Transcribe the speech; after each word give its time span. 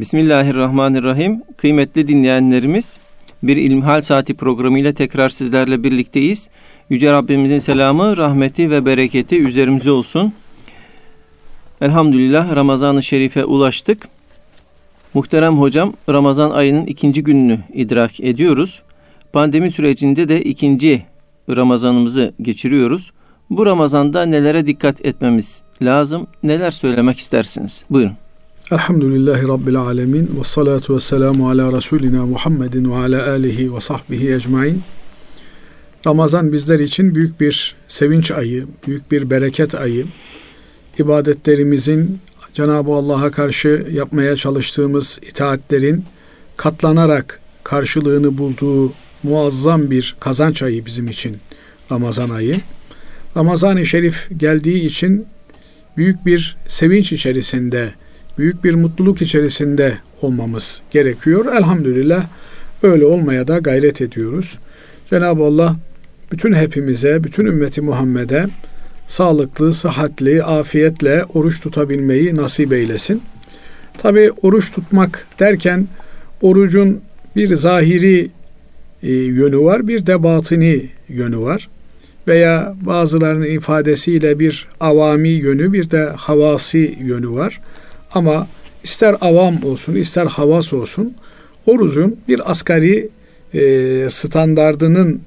Bismillahirrahmanirrahim. 0.00 1.42
Kıymetli 1.56 2.08
dinleyenlerimiz, 2.08 2.98
bir 3.42 3.56
İlmihal 3.56 4.02
Saati 4.02 4.34
programıyla 4.34 4.92
tekrar 4.92 5.28
sizlerle 5.28 5.84
birlikteyiz. 5.84 6.48
Yüce 6.90 7.12
Rabbimizin 7.12 7.58
selamı, 7.58 8.16
rahmeti 8.16 8.70
ve 8.70 8.86
bereketi 8.86 9.42
üzerimize 9.42 9.90
olsun. 9.90 10.32
Elhamdülillah 11.80 12.56
Ramazan-ı 12.56 13.02
Şerif'e 13.02 13.44
ulaştık. 13.44 14.08
Muhterem 15.14 15.58
hocam, 15.58 15.92
Ramazan 16.08 16.50
ayının 16.50 16.86
ikinci 16.86 17.22
gününü 17.22 17.58
idrak 17.72 18.20
ediyoruz. 18.20 18.82
Pandemi 19.32 19.70
sürecinde 19.70 20.28
de 20.28 20.42
ikinci 20.42 21.02
Ramazanımızı 21.48 22.34
geçiriyoruz. 22.42 23.12
Bu 23.50 23.66
Ramazan'da 23.66 24.26
nelere 24.26 24.66
dikkat 24.66 25.06
etmemiz 25.06 25.62
lazım? 25.82 26.26
Neler 26.42 26.70
söylemek 26.70 27.18
istersiniz? 27.18 27.84
Buyurun. 27.90 28.29
Elhamdülillahi 28.72 29.48
Rabbil 29.48 29.76
Alemin 29.76 30.30
ve 30.40 30.44
salatu 30.44 30.96
ve 30.96 31.00
selamu 31.00 31.50
ala 31.50 31.72
Resulina 31.76 32.26
Muhammedin 32.26 32.90
ve 32.90 32.94
ala 32.94 33.30
alihi 33.30 33.74
ve 33.74 33.80
sahbihi 33.80 34.34
ecmain. 34.34 34.82
Ramazan 36.06 36.52
bizler 36.52 36.78
için 36.78 37.14
büyük 37.14 37.40
bir 37.40 37.74
sevinç 37.88 38.30
ayı, 38.30 38.66
büyük 38.86 39.12
bir 39.12 39.30
bereket 39.30 39.74
ayı. 39.74 40.06
İbadetlerimizin 40.98 42.18
Cenab-ı 42.54 42.92
Allah'a 42.92 43.30
karşı 43.30 43.86
yapmaya 43.92 44.36
çalıştığımız 44.36 45.18
itaatlerin 45.30 46.04
katlanarak 46.56 47.40
karşılığını 47.64 48.38
bulduğu 48.38 48.92
muazzam 49.22 49.90
bir 49.90 50.16
kazanç 50.20 50.62
ayı 50.62 50.86
bizim 50.86 51.08
için 51.08 51.36
Ramazan 51.92 52.30
ayı. 52.30 52.54
Ramazan-ı 53.36 53.86
Şerif 53.86 54.28
geldiği 54.36 54.86
için 54.86 55.26
büyük 55.96 56.26
bir 56.26 56.56
sevinç 56.68 57.12
içerisinde, 57.12 57.94
büyük 58.40 58.64
bir 58.64 58.74
mutluluk 58.74 59.22
içerisinde 59.22 59.98
olmamız 60.22 60.82
gerekiyor. 60.90 61.56
Elhamdülillah 61.56 62.26
öyle 62.82 63.04
olmaya 63.06 63.48
da 63.48 63.58
gayret 63.58 64.00
ediyoruz. 64.00 64.58
Cenab-ı 65.10 65.42
Allah 65.42 65.76
bütün 66.32 66.52
hepimize, 66.52 67.24
bütün 67.24 67.46
ümmeti 67.46 67.80
Muhammed'e 67.80 68.46
sağlıklı, 69.06 69.72
sıhhatli, 69.72 70.42
afiyetle 70.42 71.24
oruç 71.34 71.60
tutabilmeyi 71.60 72.36
nasip 72.36 72.72
eylesin. 72.72 73.22
Tabi 73.98 74.30
oruç 74.42 74.72
tutmak 74.72 75.26
derken 75.40 75.88
orucun 76.40 77.00
bir 77.36 77.56
zahiri 77.56 78.30
e, 79.02 79.12
yönü 79.12 79.58
var, 79.58 79.88
bir 79.88 80.06
de 80.06 80.22
batini 80.22 80.86
yönü 81.08 81.38
var. 81.38 81.68
Veya 82.28 82.74
bazılarının 82.80 83.46
ifadesiyle 83.46 84.38
bir 84.38 84.68
avami 84.80 85.28
yönü, 85.28 85.72
bir 85.72 85.90
de 85.90 86.04
havasi 86.16 86.98
yönü 87.00 87.30
var. 87.30 87.60
Ama 88.14 88.46
ister 88.82 89.16
avam 89.20 89.64
olsun, 89.64 89.94
ister 89.94 90.26
havas 90.26 90.72
olsun, 90.72 91.14
orucun 91.66 92.16
bir 92.28 92.50
asgari 92.50 93.08
e, 93.54 93.60
standardının 94.10 95.22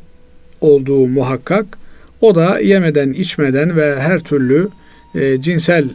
olduğu 0.62 1.08
muhakkak. 1.08 1.78
O 2.22 2.36
da 2.36 2.60
yemeden, 2.60 3.14
içmeden 3.14 3.76
ve 3.76 4.00
her 4.00 4.20
türlü 4.20 4.70
e, 5.16 5.42
cinsel 5.42 5.90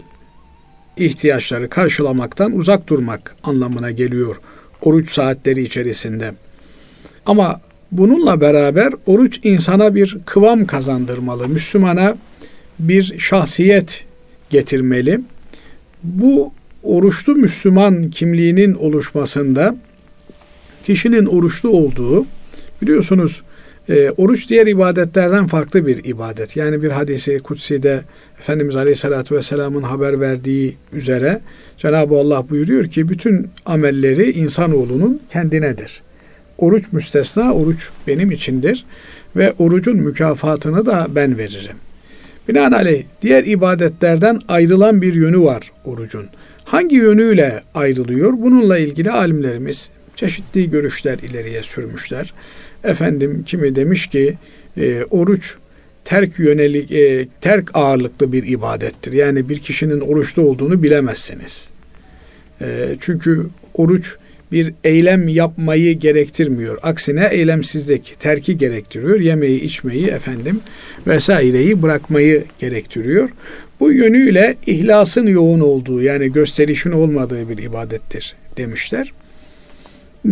ihtiyaçları 0.97 1.69
karşılamaktan 1.69 2.53
uzak 2.53 2.89
durmak 2.89 3.37
anlamına 3.43 3.91
geliyor 3.91 4.37
oruç 4.83 5.11
saatleri 5.11 5.63
içerisinde. 5.63 6.35
Ama 7.27 7.61
bununla 7.93 8.41
beraber 8.41 8.93
oruç 9.07 9.41
insana 9.43 9.95
bir 9.95 10.19
kıvam 10.27 10.67
kazandırmalı. 10.67 11.49
Müslümana 11.49 12.17
bir 12.79 13.19
şahsiyet 13.19 14.05
getirmeli. 14.51 15.21
Bu 16.03 16.53
oruçlu 16.83 17.35
Müslüman 17.35 18.11
kimliğinin 18.11 18.75
oluşmasında 18.75 19.77
kişinin 20.85 21.27
oruçlu 21.27 21.69
olduğu 21.69 22.27
biliyorsunuz 22.83 23.43
e, 23.89 24.11
oruç 24.11 24.49
diğer 24.49 24.67
ibadetlerden 24.67 25.47
farklı 25.47 25.87
bir 25.87 26.05
ibadet. 26.05 26.57
Yani 26.57 26.83
bir 26.83 26.91
hadisi 26.91 27.39
kutsi'de 27.39 28.03
Efendimiz 28.39 28.77
Aleyhisselatü 28.77 29.37
Vesselam'ın 29.37 29.83
haber 29.83 30.21
verdiği 30.21 30.77
üzere 30.93 31.41
Cenab-ı 31.79 32.15
Allah 32.15 32.49
buyuruyor 32.51 32.85
ki 32.85 33.09
bütün 33.09 33.51
amelleri 33.67 34.31
insanoğlunun 34.31 35.21
kendinedir. 35.33 36.03
Oruç 36.59 36.93
müstesna, 36.93 37.53
oruç 37.53 37.91
benim 38.07 38.31
içindir 38.31 38.85
ve 39.37 39.53
orucun 39.59 39.97
mükafatını 39.97 40.87
da 40.87 41.07
ben 41.11 41.39
veririm. 41.39 41.77
Binaenaleyh 42.49 43.05
diğer 43.23 43.45
ibadetlerden 43.45 44.41
ayrılan 44.49 45.03
bir 45.03 45.15
yönü 45.15 45.41
var 45.41 45.73
orucun. 45.85 46.27
Hangi 46.69 46.97
yönüyle 46.97 47.63
ayrılıyor? 47.75 48.33
Bununla 48.33 48.79
ilgili 48.79 49.11
alimlerimiz 49.11 49.91
çeşitli 50.17 50.71
görüşler 50.71 51.19
ileriye 51.19 51.63
sürmüşler. 51.63 52.35
Efendim 52.85 53.45
kimi 53.47 53.77
demiş 53.77 54.07
ki 54.07 54.35
e, 54.77 55.05
oruç 55.05 55.57
terk 56.05 56.39
yönelik 56.39 56.93
e, 56.93 57.29
terk 57.41 57.71
ağırlıklı 57.75 58.33
bir 58.33 58.47
ibadettir. 58.47 59.13
Yani 59.13 59.49
bir 59.49 59.59
kişinin 59.59 60.01
oruçlu 60.01 60.43
olduğunu 60.43 60.83
bilemezsiniz. 60.83 61.69
E, 62.61 62.97
çünkü 63.01 63.47
oruç 63.75 64.17
bir 64.53 64.75
eylem 64.85 65.29
yapmayı 65.29 65.99
gerektirmiyor. 65.99 66.79
Aksine 66.83 67.29
eylemsizlik, 67.33 68.17
terki 68.21 68.59
gerektiriyor. 68.59 69.21
Yemeği, 69.21 69.61
içmeyi 69.61 70.07
efendim 70.07 70.61
vesaireyi 71.07 71.83
bırakmayı 71.83 72.45
gerektiriyor. 72.59 73.29
Bu 73.81 73.93
yönüyle 73.93 74.55
ihlasın 74.67 75.27
yoğun 75.27 75.61
olduğu 75.61 76.03
yani 76.03 76.33
gösterişin 76.33 76.93
olmadığı 76.93 77.49
bir 77.49 77.59
ibadettir 77.59 78.37
demişler. 78.57 79.13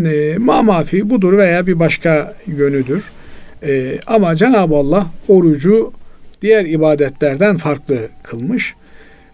E, 0.04 0.34
mamafi 0.38 1.10
budur 1.10 1.38
veya 1.38 1.66
bir 1.66 1.78
başka 1.78 2.34
yönüdür. 2.46 3.10
E, 3.62 3.98
ama 4.06 4.36
Cenab-ı 4.36 4.74
Allah 4.74 5.06
orucu 5.28 5.92
diğer 6.42 6.64
ibadetlerden 6.64 7.56
farklı 7.56 7.98
kılmış. 8.22 8.74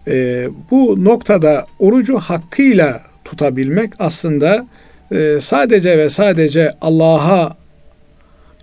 E, 0.07 0.47
bu 0.71 1.03
noktada 1.03 1.65
orucu 1.79 2.17
hakkıyla 2.17 3.01
tutabilmek 3.25 3.93
aslında 3.99 4.67
e, 5.11 5.37
sadece 5.39 5.97
ve 5.97 6.09
sadece 6.09 6.71
Allah'a 6.81 7.57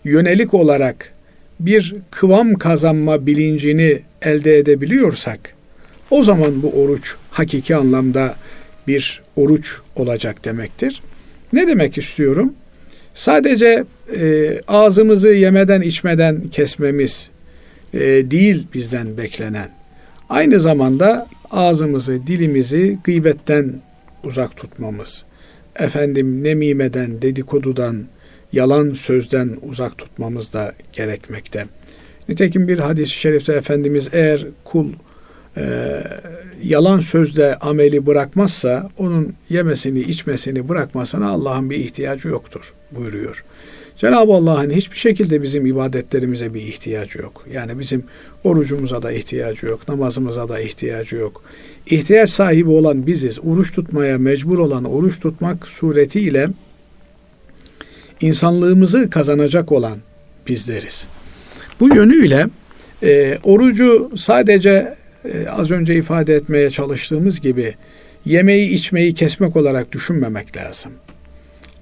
yönelik 0.04 0.54
olarak 0.54 1.12
bir 1.60 1.94
kıvam 2.10 2.54
kazanma 2.54 3.26
bilincini 3.26 3.98
elde 4.22 4.58
edebiliyorsak 4.58 5.54
o 6.10 6.22
zaman 6.22 6.62
bu 6.62 6.70
oruç 6.70 7.14
hakiki 7.30 7.76
anlamda 7.76 8.34
bir 8.88 9.22
oruç 9.36 9.78
olacak 9.96 10.44
demektir. 10.44 11.02
Ne 11.52 11.66
demek 11.66 11.98
istiyorum? 11.98 12.54
Sadece 13.14 13.84
e, 14.16 14.50
ağzımızı 14.68 15.28
yemeden 15.28 15.80
içmeden 15.80 16.48
kesmemiz 16.48 17.30
e, 17.94 18.00
değil 18.00 18.66
bizden 18.74 19.18
beklenen. 19.18 19.68
Aynı 20.28 20.60
zamanda 20.60 21.26
ağzımızı, 21.50 22.26
dilimizi 22.26 22.98
gıybetten 23.04 23.72
uzak 24.24 24.56
tutmamız. 24.56 25.24
Efendim 25.78 26.44
nemimeden, 26.44 27.22
dedikodudan, 27.22 28.04
yalan 28.52 28.94
sözden 28.94 29.56
uzak 29.62 29.98
tutmamız 29.98 30.52
da 30.52 30.74
gerekmekte. 30.92 31.66
Nitekim 32.28 32.68
bir 32.68 32.78
hadis-i 32.78 33.12
şerifte 33.12 33.52
Efendimiz 33.52 34.08
eğer 34.12 34.46
kul 34.64 34.92
e, 35.56 35.62
yalan 36.62 37.00
sözle 37.00 37.54
ameli 37.54 38.06
bırakmazsa 38.06 38.88
onun 38.98 39.34
yemesini 39.48 40.00
içmesini 40.00 40.68
bırakmasına 40.68 41.28
Allah'ın 41.28 41.70
bir 41.70 41.76
ihtiyacı 41.76 42.28
yoktur 42.28 42.74
buyuruyor. 42.92 43.44
Cenab-ı 43.96 44.32
Allah'ın 44.32 44.70
hiçbir 44.70 44.96
şekilde 44.96 45.42
bizim 45.42 45.66
ibadetlerimize 45.66 46.54
bir 46.54 46.60
ihtiyacı 46.60 47.18
yok. 47.18 47.44
Yani 47.52 47.78
bizim 47.78 48.04
orucumuza 48.44 49.02
da 49.02 49.12
ihtiyacı 49.12 49.66
yok, 49.66 49.88
namazımıza 49.88 50.48
da 50.48 50.60
ihtiyacı 50.60 51.16
yok. 51.16 51.42
İhtiyaç 51.86 52.30
sahibi 52.30 52.70
olan 52.70 53.06
biziz. 53.06 53.38
Oruç 53.40 53.72
tutmaya 53.72 54.18
mecbur 54.18 54.58
olan 54.58 54.84
oruç 54.84 55.20
tutmak 55.20 55.68
suretiyle 55.68 56.48
insanlığımızı 58.20 59.10
kazanacak 59.10 59.72
olan 59.72 59.98
bizleriz. 60.48 61.06
Bu 61.80 61.94
yönüyle 61.94 62.46
e, 63.02 63.38
orucu 63.42 64.12
sadece 64.16 64.94
e, 65.24 65.48
az 65.48 65.70
önce 65.70 65.94
ifade 65.94 66.34
etmeye 66.34 66.70
çalıştığımız 66.70 67.40
gibi 67.40 67.74
yemeği 68.24 68.68
içmeyi 68.68 69.14
kesmek 69.14 69.56
olarak 69.56 69.92
düşünmemek 69.92 70.56
lazım. 70.56 70.92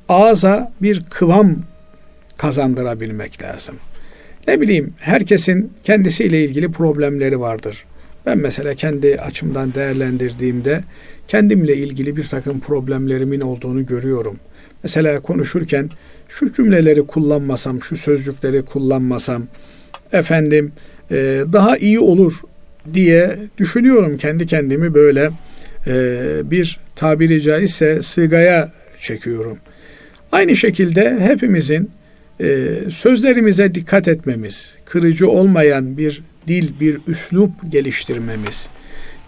Ağza 0.09 0.73
bir 0.83 1.05
kıvam 1.11 1.57
kazandırabilmek 2.37 3.43
lazım. 3.43 3.75
Ne 4.49 4.61
bileyim 4.61 4.95
herkesin 4.99 5.73
kendisiyle 5.85 6.45
ilgili 6.45 6.73
problemleri 6.73 7.41
vardır. 7.41 7.85
Ben 8.27 8.39
mesela 8.39 8.75
kendi 8.75 9.17
açımdan 9.17 9.75
değerlendirdiğimde 9.75 10.85
kendimle 11.29 11.77
ilgili 11.77 12.17
bir 12.17 12.27
takım 12.27 12.61
problemlerimin 12.61 13.41
olduğunu 13.41 13.87
görüyorum. 13.87 14.37
Mesela 14.83 15.21
konuşurken 15.21 15.91
şu 16.29 16.53
cümleleri 16.53 17.03
kullanmasam, 17.03 17.83
şu 17.83 17.97
sözcükleri 17.97 18.63
kullanmasam, 18.63 19.47
efendim 20.13 20.73
e, 21.11 21.17
daha 21.53 21.77
iyi 21.77 22.01
olur 22.01 22.41
diye 22.95 23.39
düşünüyorum 23.59 24.17
kendi 24.17 24.47
kendimi 24.47 24.95
böyle 24.95 25.31
e, 25.87 26.17
bir 26.45 26.81
tabiri 26.97 27.43
caizse 27.43 28.03
sığgaya 28.03 28.73
çekiyorum. 29.01 29.59
Aynı 30.33 30.57
şekilde 30.57 31.19
hepimizin 31.21 31.91
e, 32.41 32.69
sözlerimize 32.91 33.75
dikkat 33.75 34.09
etmemiz, 34.09 34.77
kırıcı 34.85 35.29
olmayan 35.29 35.97
bir 35.97 36.23
dil, 36.49 36.81
bir 36.81 36.99
üslup 37.07 37.51
geliştirmemiz, 37.69 38.69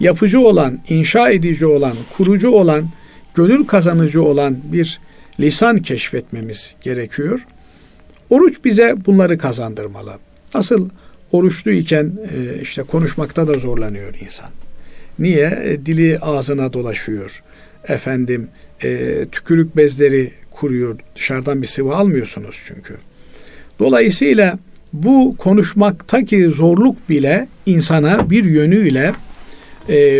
yapıcı 0.00 0.41
olan, 0.41 0.79
inşa 0.88 1.31
edici 1.31 1.67
olan, 1.67 1.97
kurucu 2.17 2.50
olan, 2.50 2.85
gönül 3.35 3.64
kazanıcı 3.64 4.23
olan 4.23 4.56
bir 4.73 5.00
lisan 5.40 5.78
keşfetmemiz 5.78 6.75
gerekiyor. 6.82 7.46
Oruç 8.31 8.64
bize 8.64 8.94
bunları 9.06 9.38
kazandırmalı. 9.38 10.12
Asıl 10.54 10.88
oruçluyken 11.32 12.12
e, 12.34 12.60
işte 12.62 12.82
konuşmakta 12.82 13.48
da 13.48 13.54
zorlanıyor 13.54 14.14
insan. 14.25 14.48
Niye? 15.19 15.62
E, 15.64 15.87
dili 15.87 16.19
ağzına 16.19 16.72
dolaşıyor. 16.72 17.42
Efendim 17.88 18.48
e, 18.84 19.25
tükürük 19.32 19.76
bezleri 19.76 20.32
kuruyor. 20.50 20.98
Dışarıdan 21.16 21.62
bir 21.62 21.66
sıvı 21.66 21.94
almıyorsunuz 21.96 22.62
çünkü. 22.66 22.96
Dolayısıyla 23.78 24.58
bu 24.92 25.37
konuşmaktaki 25.38 26.46
zorluk 26.46 27.08
bile 27.08 27.48
insana 27.66 28.31
bir 28.31 28.44
yönüyle 28.44 29.12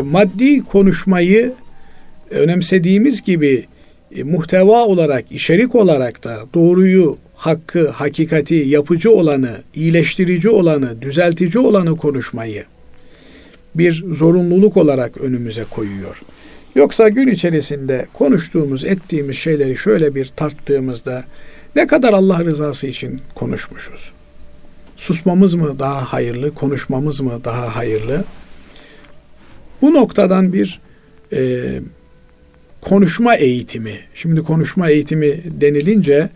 maddi 0.03 0.65
konuşmayı 0.65 1.53
önemsediğimiz 2.31 3.23
gibi 3.23 3.67
e, 4.17 4.23
muhteva 4.23 4.85
olarak, 4.85 5.33
içerik 5.33 5.75
olarak 5.75 6.25
da 6.25 6.39
doğruyu, 6.55 7.17
hakkı, 7.35 7.89
hakikati, 7.89 8.55
yapıcı 8.55 9.11
olanı, 9.11 9.63
iyileştirici 9.75 10.49
olanı, 10.49 11.03
düzeltici 11.03 11.59
olanı 11.59 11.97
konuşmayı 11.97 12.65
bir 13.75 14.05
zorunluluk 14.11 14.77
olarak 14.77 15.21
önümüze 15.21 15.65
koyuyor. 15.71 16.23
Yoksa 16.75 17.09
gün 17.09 17.29
içerisinde 17.29 18.07
konuştuğumuz, 18.13 18.85
ettiğimiz 18.85 19.37
şeyleri 19.37 19.77
şöyle 19.77 20.15
bir 20.15 20.27
tarttığımızda 20.27 21.25
ne 21.77 21.87
kadar 21.87 22.13
Allah 22.13 22.45
rızası 22.45 22.87
için 22.87 23.21
konuşmuşuz? 23.35 24.13
Susmamız 24.97 25.55
mı 25.55 25.79
daha 25.79 26.05
hayırlı, 26.13 26.55
konuşmamız 26.55 27.21
mı 27.21 27.41
daha 27.45 27.77
hayırlı? 27.77 28.25
Bu 29.83 29.95
noktadan 29.95 30.53
bir 30.53 30.81
e, 31.33 31.81
konuşma 32.81 33.37
eğitimi, 33.37 33.95
şimdi 34.15 34.43
konuşma 34.43 34.91
eğitimi 34.91 35.41
denilince 35.61 36.29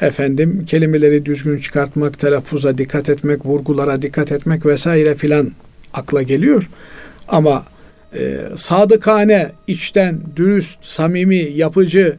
efendim 0.00 0.64
kelimeleri 0.64 1.26
düzgün 1.26 1.58
çıkartmak, 1.58 2.18
telaffuza 2.18 2.78
dikkat 2.78 3.10
etmek, 3.10 3.46
vurgulara 3.46 4.02
dikkat 4.02 4.32
etmek 4.32 4.66
vesaire 4.66 5.14
filan 5.14 5.50
akla 5.92 6.22
geliyor. 6.22 6.70
Ama 7.28 7.64
e, 8.18 8.38
sadıkane, 8.56 9.50
içten, 9.66 10.20
dürüst, 10.36 10.84
samimi, 10.84 11.36
yapıcı, 11.36 12.16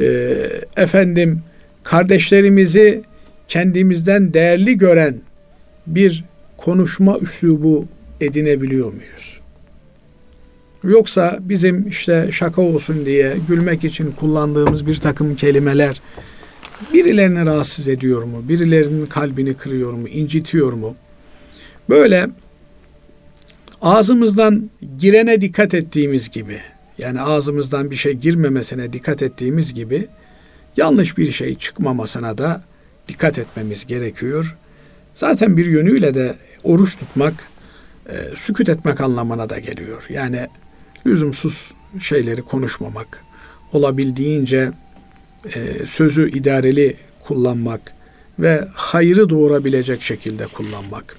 e, 0.00 0.36
efendim 0.76 1.42
kardeşlerimizi 1.82 3.02
kendimizden 3.48 4.34
değerli 4.34 4.78
gören 4.78 5.16
bir 5.86 6.24
konuşma 6.56 7.18
üslubu 7.18 7.86
edinebiliyor 8.20 8.92
muyuz? 8.92 9.40
Yoksa 10.84 11.38
bizim 11.40 11.88
işte 11.88 12.28
şaka 12.32 12.62
olsun 12.62 13.06
diye 13.06 13.36
gülmek 13.48 13.84
için 13.84 14.10
kullandığımız 14.10 14.86
bir 14.86 14.96
takım 14.96 15.36
kelimeler 15.36 16.00
birilerini 16.92 17.46
rahatsız 17.46 17.88
ediyor 17.88 18.22
mu? 18.22 18.48
Birilerinin 18.48 19.06
kalbini 19.06 19.54
kırıyor 19.54 19.92
mu? 19.92 20.08
incitiyor 20.08 20.72
mu? 20.72 20.96
Böyle 21.88 22.30
ağzımızdan 23.82 24.70
girene 24.98 25.40
dikkat 25.40 25.74
ettiğimiz 25.74 26.30
gibi 26.30 26.60
yani 26.98 27.20
ağzımızdan 27.20 27.90
bir 27.90 27.96
şey 27.96 28.12
girmemesine 28.12 28.92
dikkat 28.92 29.22
ettiğimiz 29.22 29.74
gibi 29.74 30.08
yanlış 30.76 31.18
bir 31.18 31.32
şey 31.32 31.58
çıkmamasına 31.58 32.38
da 32.38 32.62
dikkat 33.08 33.38
etmemiz 33.38 33.86
gerekiyor. 33.86 34.56
Zaten 35.14 35.56
bir 35.56 35.66
yönüyle 35.66 36.14
de 36.14 36.34
oruç 36.64 36.96
tutmak 36.96 37.34
e, 38.08 38.14
süküt 38.34 38.68
etmek 38.68 39.00
anlamına 39.00 39.50
da 39.50 39.58
geliyor. 39.58 40.06
Yani 40.08 40.48
lüzumsuz 41.06 41.74
şeyleri 42.00 42.42
konuşmamak, 42.42 43.24
olabildiğince 43.72 44.70
e, 45.54 45.86
sözü 45.86 46.30
idareli 46.30 46.96
kullanmak 47.24 47.94
ve 48.38 48.68
hayrı 48.74 49.30
doğurabilecek 49.30 50.02
şekilde 50.02 50.46
kullanmak. 50.46 51.16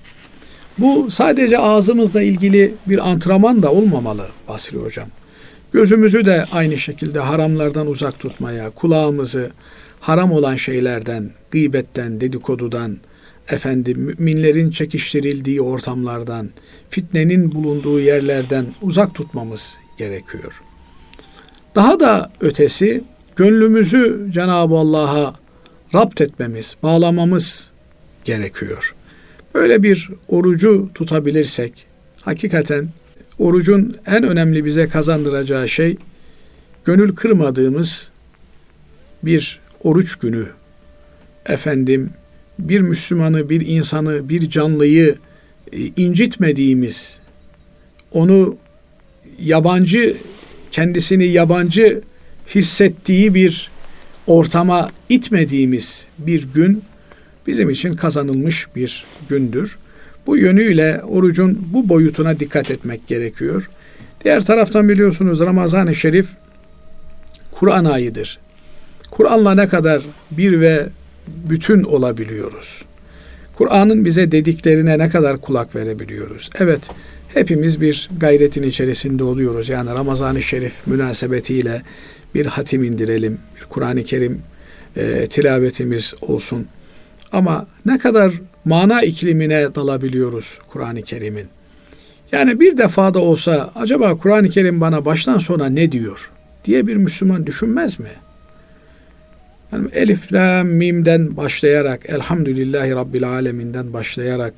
Bu 0.77 1.11
sadece 1.11 1.57
ağzımızla 1.57 2.21
ilgili 2.21 2.73
bir 2.87 3.09
antrenman 3.09 3.63
da 3.63 3.71
olmamalı 3.71 4.27
Basri 4.47 4.77
Hocam. 4.77 5.07
Gözümüzü 5.73 6.25
de 6.25 6.45
aynı 6.51 6.77
şekilde 6.77 7.19
haramlardan 7.19 7.87
uzak 7.87 8.19
tutmaya, 8.19 8.69
kulağımızı 8.69 9.51
haram 9.99 10.31
olan 10.31 10.55
şeylerden, 10.55 11.31
gıybetten, 11.51 12.21
dedikodudan, 12.21 12.97
efendim 13.49 13.99
müminlerin 13.99 14.69
çekiştirildiği 14.69 15.61
ortamlardan, 15.61 16.49
fitnenin 16.89 17.51
bulunduğu 17.51 17.99
yerlerden 17.99 18.65
uzak 18.81 19.15
tutmamız 19.15 19.77
gerekiyor. 19.97 20.61
Daha 21.75 21.99
da 21.99 22.31
ötesi 22.41 23.03
gönlümüzü 23.35 24.27
Cenab-ı 24.33 24.75
Allah'a 24.75 25.35
rapt 25.95 26.21
etmemiz, 26.21 26.75
bağlamamız 26.83 27.71
gerekiyor. 28.25 28.95
Böyle 29.53 29.83
bir 29.83 30.09
orucu 30.27 30.89
tutabilirsek 30.93 31.85
hakikaten 32.21 32.89
orucun 33.39 33.97
en 34.05 34.23
önemli 34.23 34.65
bize 34.65 34.87
kazandıracağı 34.87 35.69
şey 35.69 35.97
gönül 36.85 37.15
kırmadığımız 37.15 38.09
bir 39.23 39.59
oruç 39.83 40.15
günü. 40.15 40.47
Efendim 41.45 42.09
bir 42.59 42.81
Müslümanı, 42.81 43.49
bir 43.49 43.67
insanı, 43.67 44.29
bir 44.29 44.49
canlıyı 44.49 45.15
e, 45.71 45.77
incitmediğimiz, 45.97 47.19
onu 48.11 48.57
yabancı, 49.39 50.17
kendisini 50.71 51.25
yabancı 51.25 52.01
hissettiği 52.55 53.33
bir 53.33 53.71
ortama 54.27 54.89
itmediğimiz 55.09 56.07
bir 56.17 56.43
gün 56.53 56.83
bizim 57.47 57.69
için 57.69 57.95
kazanılmış 57.95 58.67
bir 58.75 59.05
gündür. 59.29 59.77
Bu 60.27 60.37
yönüyle 60.37 61.01
orucun 61.03 61.67
bu 61.73 61.89
boyutuna 61.89 62.39
dikkat 62.39 62.71
etmek 62.71 63.07
gerekiyor. 63.07 63.69
Diğer 64.23 64.45
taraftan 64.45 64.89
biliyorsunuz 64.89 65.39
Ramazan-ı 65.39 65.95
Şerif 65.95 66.29
Kur'an 67.51 67.85
ayıdır. 67.85 68.39
Kur'an'la 69.11 69.55
ne 69.55 69.67
kadar 69.67 70.01
bir 70.31 70.59
ve 70.59 70.87
bütün 71.27 71.83
olabiliyoruz. 71.83 72.85
Kur'an'ın 73.57 74.05
bize 74.05 74.31
dediklerine 74.31 74.97
ne 74.97 75.09
kadar 75.09 75.41
kulak 75.41 75.75
verebiliyoruz. 75.75 76.49
Evet, 76.59 76.81
hepimiz 77.33 77.81
bir 77.81 78.09
gayretin 78.17 78.63
içerisinde 78.63 79.23
oluyoruz. 79.23 79.69
Yani 79.69 79.89
Ramazan-ı 79.89 80.43
Şerif 80.43 80.73
münasebetiyle 80.87 81.81
bir 82.35 82.45
hatim 82.45 82.83
indirelim, 82.83 83.37
bir 83.55 83.65
Kur'an-ı 83.65 84.03
Kerim 84.03 84.41
e, 84.97 85.27
tilavetimiz 85.27 86.13
olsun. 86.21 86.67
Ama 87.31 87.67
ne 87.85 87.97
kadar 87.97 88.33
mana 88.65 89.01
iklimine 89.01 89.75
dalabiliyoruz 89.75 90.59
Kur'an-ı 90.67 91.01
Kerim'in. 91.01 91.47
Yani 92.31 92.59
bir 92.59 92.77
defa 92.77 93.13
da 93.13 93.19
olsa 93.19 93.71
acaba 93.75 94.17
Kur'an-ı 94.17 94.49
Kerim 94.49 94.81
bana 94.81 95.05
baştan 95.05 95.37
sona 95.37 95.65
ne 95.65 95.91
diyor 95.91 96.31
diye 96.65 96.87
bir 96.87 96.95
Müslüman 96.95 97.47
düşünmez 97.47 97.99
mi? 97.99 98.09
Yani 99.73 99.87
Elif, 99.93 100.33
Lam, 100.33 100.67
Mim'den 100.67 101.37
başlayarak, 101.37 102.09
Elhamdülillahi 102.09 102.95
Rabbil 102.95 103.29
Aleminden 103.29 103.93
başlayarak, 103.93 104.53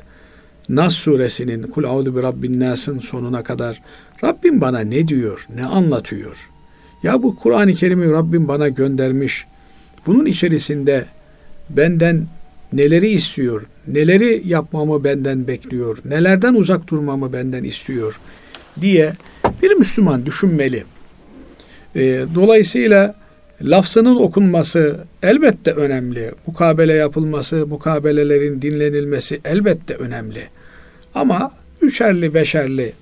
Nas 0.69 0.93
suresinin, 0.93 1.63
Kul 1.63 1.83
Audu 1.83 2.15
bi 2.15 2.23
Rabbin 2.23 2.59
Nas'ın 2.59 2.99
sonuna 2.99 3.43
kadar 3.43 3.81
Rabbim 4.23 4.61
bana 4.61 4.79
ne 4.79 5.07
diyor, 5.07 5.45
ne 5.55 5.65
anlatıyor? 5.65 6.49
Ya 7.03 7.23
bu 7.23 7.35
Kur'an-ı 7.35 7.73
Kerim'i 7.73 8.11
Rabbim 8.11 8.47
bana 8.47 8.67
göndermiş. 8.67 9.45
Bunun 10.07 10.25
içerisinde 10.25 11.05
benden 11.69 12.27
neleri 12.73 13.09
istiyor, 13.09 13.65
neleri 13.87 14.41
yapmamı 14.45 15.03
benden 15.03 15.47
bekliyor, 15.47 15.97
nelerden 16.05 16.53
uzak 16.53 16.87
durmamı 16.87 17.33
benden 17.33 17.63
istiyor 17.63 18.19
diye 18.81 19.13
bir 19.61 19.71
Müslüman 19.71 20.25
düşünmeli. 20.25 20.83
E, 21.95 22.25
dolayısıyla 22.35 23.15
lafzının 23.61 24.15
okunması 24.15 24.99
elbette 25.23 25.71
önemli. 25.71 26.31
Mukabele 26.47 26.93
yapılması, 26.93 27.67
mukabelelerin 27.67 28.61
dinlenilmesi 28.61 29.39
elbette 29.45 29.93
önemli. 29.93 30.43
Ama 31.15 31.51
üçerli, 31.81 32.33
beşerli, 32.33 32.93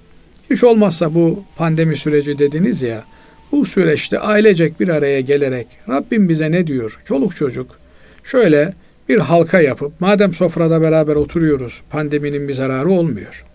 hiç 0.50 0.64
olmazsa 0.64 1.14
bu 1.14 1.44
pandemi 1.58 1.98
süreci 1.98 2.40
dediniz 2.40 2.82
ya, 2.82 3.04
bu 3.52 3.66
süreçte 3.66 4.20
ailecek 4.20 4.80
bir 4.80 4.90
araya 4.90 5.22
gelerek 5.22 5.68
Rabbim 5.90 6.30
bize 6.30 6.52
ne 6.52 6.68
diyor? 6.68 7.00
Çoluk 7.06 7.36
çocuk 7.36 7.80
şöyle 8.24 8.74
bir 9.10 9.20
halka 9.20 9.62
yapıp 9.62 10.02
madem 10.02 10.34
sofrada 10.34 10.82
beraber 10.82 11.16
oturuyoruz 11.16 11.82
pandeminin 11.90 12.48
bir 12.48 12.54
zararı 12.54 12.90
olmuyor. 12.90 13.46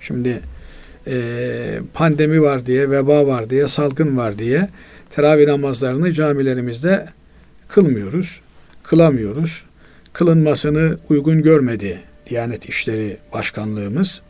Şimdi 0.00 0.40
e, 1.06 1.16
pandemi 1.94 2.42
var 2.42 2.66
diye, 2.66 2.90
veba 2.90 3.26
var 3.26 3.50
diye, 3.50 3.68
salgın 3.68 4.16
var 4.16 4.38
diye 4.38 4.68
teravih 5.16 5.46
namazlarını 5.46 6.12
camilerimizde 6.12 7.06
kılmıyoruz, 7.68 8.40
kılamıyoruz. 8.82 9.64
Kılınmasını 10.12 10.98
uygun 11.08 11.42
görmedi 11.42 12.00
Diyanet 12.30 12.68
İşleri 12.68 13.16
Başkanlığımız. 13.32 14.22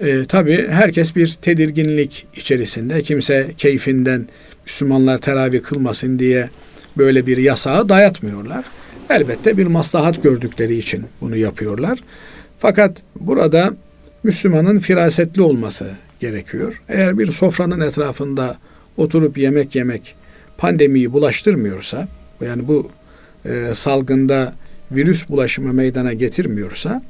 E, 0.00 0.24
tabii 0.24 0.68
herkes 0.68 1.16
bir 1.16 1.36
tedirginlik 1.42 2.26
içerisinde. 2.36 3.02
Kimse 3.02 3.50
keyfinden 3.58 4.26
Müslümanlar 4.66 5.18
teravih 5.18 5.62
kılmasın 5.62 6.18
diye 6.18 6.50
böyle 6.98 7.26
bir 7.26 7.36
yasağı 7.36 7.88
dayatmıyorlar. 7.88 8.64
Elbette 9.10 9.56
bir 9.56 9.66
maslahat 9.66 10.22
gördükleri 10.22 10.76
için 10.76 11.04
bunu 11.20 11.36
yapıyorlar. 11.36 11.98
Fakat 12.58 13.02
burada 13.20 13.74
Müslümanın 14.22 14.78
firasetli 14.78 15.42
olması 15.42 15.90
gerekiyor. 16.20 16.82
Eğer 16.88 17.18
bir 17.18 17.32
sofranın 17.32 17.80
etrafında 17.80 18.58
oturup 18.96 19.38
yemek 19.38 19.74
yemek 19.74 20.14
pandemiyi 20.58 21.12
bulaştırmıyorsa, 21.12 22.08
yani 22.40 22.68
bu 22.68 22.90
e, 23.44 23.74
salgında 23.74 24.54
virüs 24.92 25.28
bulaşımı 25.28 25.72
meydana 25.72 26.12
getirmiyorsa, 26.12 27.02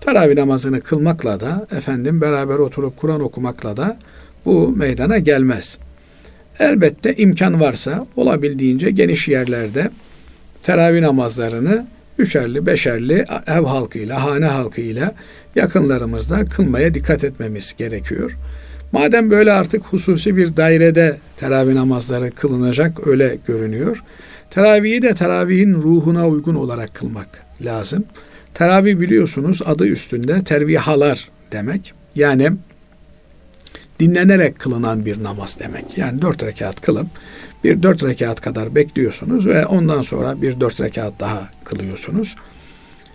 teravih 0.00 0.36
namazını 0.36 0.80
kılmakla 0.80 1.40
da, 1.40 1.66
efendim 1.76 2.20
beraber 2.20 2.54
oturup 2.54 2.96
Kur'an 2.96 3.20
okumakla 3.20 3.76
da 3.76 3.98
bu 4.44 4.68
meydana 4.68 5.18
gelmez. 5.18 5.78
Elbette 6.58 7.14
imkan 7.14 7.60
varsa 7.60 8.06
olabildiğince 8.16 8.90
geniş 8.90 9.28
yerlerde 9.28 9.90
teravih 10.62 11.00
namazlarını 11.00 11.86
üçerli, 12.18 12.66
beşerli 12.66 13.24
ev 13.46 13.64
halkıyla, 13.64 14.24
hane 14.24 14.46
halkıyla 14.46 15.14
yakınlarımızda 15.54 16.44
kılmaya 16.44 16.94
dikkat 16.94 17.24
etmemiz 17.24 17.74
gerekiyor. 17.78 18.36
Madem 18.94 19.30
böyle 19.30 19.52
artık 19.52 19.84
hususi 19.84 20.36
bir 20.36 20.56
dairede 20.56 21.16
teravih 21.36 21.74
namazları 21.74 22.30
kılınacak 22.30 23.06
öyle 23.06 23.38
görünüyor. 23.46 24.02
Teravihi 24.50 25.02
de 25.02 25.14
teravihin 25.14 25.74
ruhuna 25.74 26.28
uygun 26.28 26.54
olarak 26.54 26.94
kılmak 26.94 27.28
lazım. 27.60 28.04
Teravih 28.54 29.00
biliyorsunuz 29.00 29.62
adı 29.64 29.86
üstünde 29.86 30.44
tervihalar 30.44 31.28
demek. 31.52 31.92
Yani 32.14 32.52
dinlenerek 34.00 34.58
kılınan 34.58 35.04
bir 35.06 35.22
namaz 35.22 35.58
demek. 35.60 35.98
Yani 35.98 36.22
dört 36.22 36.42
rekat 36.42 36.80
kılıp 36.80 37.06
bir 37.64 37.82
dört 37.82 38.04
rekat 38.04 38.40
kadar 38.40 38.74
bekliyorsunuz 38.74 39.46
ve 39.46 39.66
ondan 39.66 40.02
sonra 40.02 40.42
bir 40.42 40.60
dört 40.60 40.80
rekat 40.80 41.20
daha 41.20 41.50
kılıyorsunuz. 41.64 42.36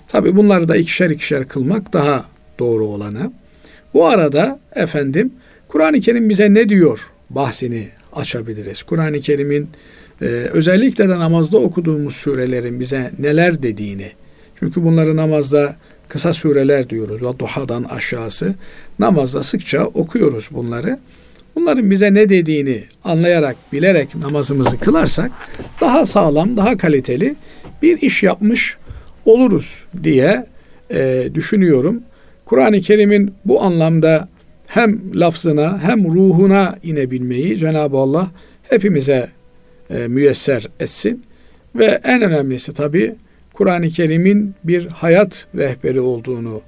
Tabi 0.07 0.36
bunları 0.36 0.67
da 0.67 0.75
ikişer 0.75 1.09
ikişer 1.09 1.48
kılmak 1.48 1.93
daha 1.93 2.25
doğru 2.59 2.86
olanı. 2.86 3.31
Bu 3.93 4.07
arada 4.07 4.59
efendim 4.75 5.31
Kur'an-ı 5.69 5.99
Kerim 5.99 6.29
bize 6.29 6.53
ne 6.53 6.69
diyor 6.69 7.09
bahsini 7.29 7.88
açabiliriz. 8.13 8.83
Kur'an-ı 8.83 9.19
Kerim'in 9.19 9.69
e, 10.21 10.25
özellikle 10.25 11.09
de 11.09 11.19
namazda 11.19 11.57
okuduğumuz 11.57 12.15
surelerin 12.15 12.79
bize 12.79 13.11
neler 13.19 13.63
dediğini. 13.63 14.11
Çünkü 14.55 14.83
bunları 14.83 15.17
namazda 15.17 15.75
kısa 16.07 16.33
sureler 16.33 16.89
diyoruz. 16.89 17.21
Ve 17.21 17.39
duhadan 17.39 17.83
aşağısı. 17.83 18.55
Namazda 18.99 19.43
sıkça 19.43 19.83
okuyoruz 19.83 20.49
bunları. 20.51 20.99
Bunların 21.55 21.91
bize 21.91 22.13
ne 22.13 22.29
dediğini 22.29 22.83
anlayarak, 23.03 23.55
bilerek 23.73 24.15
namazımızı 24.15 24.79
kılarsak 24.79 25.31
daha 25.81 26.05
sağlam, 26.05 26.57
daha 26.57 26.77
kaliteli 26.77 27.35
bir 27.81 28.01
iş 28.01 28.23
yapmış 28.23 28.77
oluruz 29.25 29.85
diye 30.03 30.45
e, 30.91 31.29
düşünüyorum. 31.33 32.01
Kur'an-ı 32.45 32.81
Kerim'in 32.81 33.33
bu 33.45 33.61
anlamda 33.61 34.27
hem 34.69 35.19
lafzına 35.19 35.79
hem 35.83 36.13
ruhuna 36.13 36.77
inebilmeyi 36.83 37.57
Cenab-ı 37.57 37.97
Allah 37.97 38.31
hepimize 38.69 39.29
e, 39.89 40.07
müyesser 40.07 40.67
etsin. 40.79 41.23
Ve 41.75 41.99
en 42.03 42.21
önemlisi 42.21 42.73
tabi 42.73 43.15
Kur'an-ı 43.53 43.89
Kerim'in 43.89 44.55
bir 44.63 44.88
hayat 44.88 45.47
rehberi 45.55 45.99
olduğunu, 45.99 46.61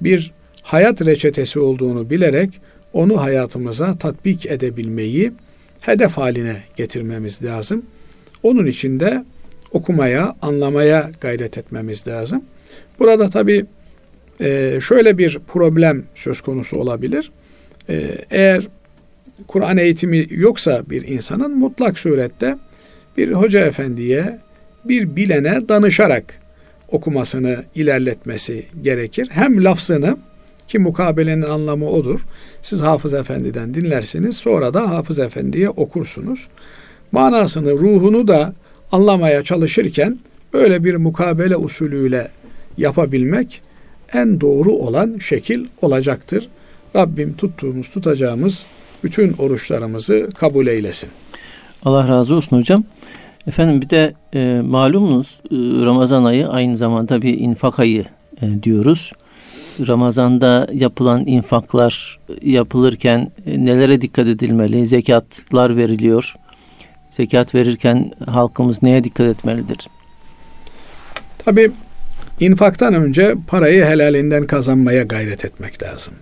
bir 0.00 0.32
hayat 0.62 1.06
reçetesi 1.06 1.58
olduğunu 1.58 2.10
bilerek 2.10 2.50
onu 2.92 3.22
hayatımıza 3.22 3.98
tatbik 3.98 4.46
edebilmeyi 4.46 5.32
hedef 5.80 6.12
haline 6.12 6.56
getirmemiz 6.76 7.44
lazım. 7.44 7.82
Onun 8.42 8.66
için 8.66 9.00
de 9.00 9.24
okumaya, 9.72 10.36
anlamaya 10.42 11.10
gayret 11.20 11.58
etmemiz 11.58 12.08
lazım. 12.08 12.44
Burada 12.98 13.28
tabi 13.28 13.64
e, 14.40 14.78
şöyle 14.82 15.18
bir 15.18 15.38
problem 15.48 16.04
söz 16.14 16.40
konusu 16.40 16.76
olabilir. 16.76 17.30
E, 17.88 18.18
eğer 18.30 18.68
Kur'an 19.46 19.76
eğitimi 19.76 20.26
yoksa 20.30 20.82
bir 20.90 21.08
insanın 21.08 21.58
mutlak 21.58 21.98
surette 21.98 22.56
bir 23.16 23.32
hoca 23.32 23.66
efendiye, 23.66 24.38
bir 24.84 25.16
bilene 25.16 25.68
danışarak 25.68 26.40
okumasını 26.88 27.64
ilerletmesi 27.74 28.66
gerekir. 28.82 29.28
Hem 29.30 29.64
lafzını 29.64 30.16
ki 30.68 30.78
mukabelenin 30.78 31.42
anlamı 31.42 31.88
odur. 31.88 32.26
Siz 32.62 32.80
Hafız 32.80 33.14
Efendi'den 33.14 33.74
dinlersiniz. 33.74 34.36
Sonra 34.36 34.74
da 34.74 34.90
Hafız 34.90 35.18
Efendi'ye 35.18 35.70
okursunuz. 35.70 36.48
Manasını, 37.12 37.72
ruhunu 37.72 38.28
da 38.28 38.54
anlamaya 38.92 39.42
çalışırken 39.42 40.18
böyle 40.52 40.84
bir 40.84 40.94
mukabele 40.94 41.56
usulüyle 41.56 42.30
yapabilmek 42.78 43.62
en 44.12 44.40
doğru 44.40 44.72
olan 44.72 45.18
şekil 45.18 45.66
olacaktır. 45.82 46.48
Rabbim 46.96 47.36
tuttuğumuz, 47.36 47.90
tutacağımız 47.90 48.66
bütün 49.04 49.32
oruçlarımızı 49.32 50.30
kabul 50.34 50.66
eylesin. 50.66 51.08
Allah 51.84 52.08
razı 52.08 52.34
olsun 52.34 52.56
hocam. 52.56 52.84
Efendim 53.46 53.82
bir 53.82 53.90
de 53.90 54.14
e, 54.34 54.60
malumunuz 54.60 55.40
e, 55.44 55.56
Ramazan 55.84 56.24
ayı 56.24 56.48
aynı 56.48 56.76
zamanda 56.76 57.22
bir 57.22 57.38
infak 57.38 57.78
ayı 57.78 58.04
e, 58.42 58.62
diyoruz. 58.62 59.12
Ramazan'da 59.86 60.66
yapılan 60.72 61.26
infaklar 61.26 62.18
yapılırken 62.42 63.32
e, 63.46 63.64
nelere 63.64 64.00
dikkat 64.00 64.26
edilmeli? 64.26 64.86
Zekatlar 64.86 65.76
veriliyor. 65.76 66.34
Zekat 67.10 67.54
verirken 67.54 68.10
halkımız 68.26 68.82
neye 68.82 69.04
dikkat 69.04 69.26
etmelidir? 69.26 69.88
Tabi 71.38 71.72
infaktan 72.40 72.94
önce 72.94 73.34
parayı 73.46 73.84
helalinden 73.84 74.46
kazanmaya 74.46 75.02
gayret 75.02 75.44
etmek 75.44 75.82
lazım. 75.82 76.14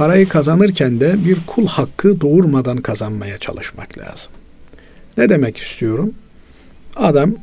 Parayı 0.00 0.28
kazanırken 0.28 1.00
de 1.00 1.14
bir 1.24 1.36
kul 1.46 1.66
hakkı 1.66 2.20
doğurmadan 2.20 2.76
kazanmaya 2.76 3.38
çalışmak 3.38 3.98
lazım. 3.98 4.32
Ne 5.16 5.28
demek 5.28 5.56
istiyorum? 5.56 6.14
Adam 6.96 7.34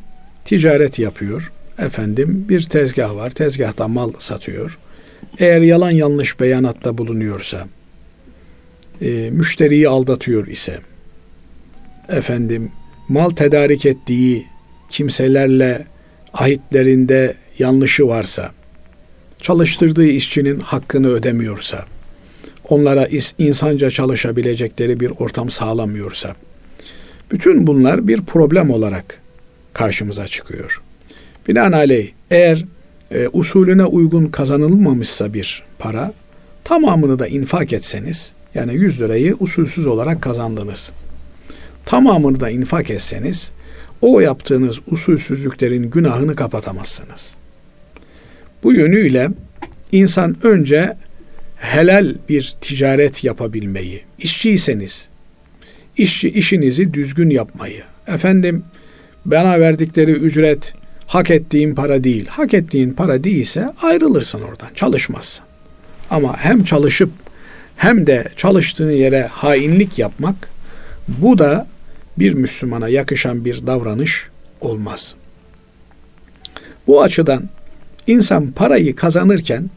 ticaret 0.46 1.00
yapıyor. 1.00 1.52
Efendim 1.80 2.46
bir 2.50 2.64
tezgah 2.64 3.16
var. 3.16 3.30
Tezgahta 3.30 3.88
mal 3.88 4.12
satıyor. 4.20 4.78
Eğer 5.40 5.62
yalan 5.62 5.92
yanlış 5.92 6.40
beyanatta 6.40 6.98
bulunuyorsa, 6.98 7.68
e, 9.02 9.30
müşteriyi 9.30 9.90
aldatıyor 9.90 10.48
ise, 10.48 10.80
efendim 12.10 12.72
mal 13.10 13.30
tedarik 13.30 13.86
ettiği 13.86 14.46
kimselerle 14.90 15.86
ahitlerinde 16.34 17.36
yanlışı 17.60 18.08
varsa, 18.08 18.52
çalıştırdığı 19.42 20.08
işçinin 20.08 20.60
hakkını 20.60 21.08
ödemiyorsa, 21.08 21.86
onlara 22.70 23.08
insanca 23.38 23.90
çalışabilecekleri 23.90 25.00
bir 25.00 25.12
ortam 25.20 25.50
sağlamıyorsa, 25.50 26.36
bütün 27.32 27.68
bunlar 27.68 28.08
bir 28.08 28.22
problem 28.22 28.70
olarak 28.70 29.22
karşımıza 29.74 30.28
çıkıyor. 30.28 30.82
Binaenaleyh 31.48 32.12
eğer 32.32 32.66
e, 33.12 33.28
usulüne 33.28 33.86
uygun 33.86 34.26
kazanılmamışsa 34.26 35.34
bir 35.34 35.64
para 35.80 36.14
tamamını 36.64 37.20
da 37.20 37.28
infak 37.28 37.74
etseniz 37.74 38.34
yani 38.56 38.76
100 38.76 39.02
lirayı 39.02 39.36
usulsüz 39.40 39.88
olarak 39.88 40.22
kazandınız. 40.22 40.92
Tamamını 41.86 42.40
da 42.40 42.50
infak 42.50 42.90
etseniz 42.90 43.52
o 44.02 44.20
yaptığınız 44.20 44.80
usulsüzlüklerin 44.92 45.90
günahını 45.90 46.36
kapatamazsınız. 46.36 47.36
Bu 48.64 48.74
yönüyle 48.74 49.30
insan 49.92 50.36
önce 50.44 50.98
helal 51.58 52.16
bir 52.30 52.56
ticaret 52.62 53.24
yapabilmeyi, 53.24 54.02
işçiyseniz 54.20 55.08
işçi 55.98 56.30
işinizi 56.30 56.94
düzgün 56.94 57.30
yapmayı, 57.30 57.84
efendim 58.08 58.64
bana 59.26 59.60
verdikleri 59.60 60.12
ücret 60.12 60.74
hak 61.08 61.32
ettiğin 61.32 61.76
para 61.76 62.04
değil. 62.04 62.28
Hak 62.28 62.54
ettiğin 62.54 62.94
para 62.94 63.24
değilse 63.24 63.74
ayrılırsın 63.82 64.42
oradan, 64.42 64.70
çalışmazsın. 64.76 65.46
Ama 66.10 66.38
hem 66.38 66.64
çalışıp 66.64 67.10
hem 67.76 68.08
de 68.08 68.28
çalıştığın 68.36 68.92
yere 68.92 69.28
hainlik 69.28 70.00
yapmak 70.00 70.50
bu 71.08 71.40
da 71.40 71.68
bir 72.20 72.34
Müslümana 72.34 72.90
yakışan 72.90 73.46
bir 73.46 73.68
davranış 73.68 74.30
olmaz. 74.62 75.16
Bu 76.88 77.02
açıdan 77.02 77.50
insan 78.08 78.52
parayı 78.52 78.96
kazanırken 78.96 79.70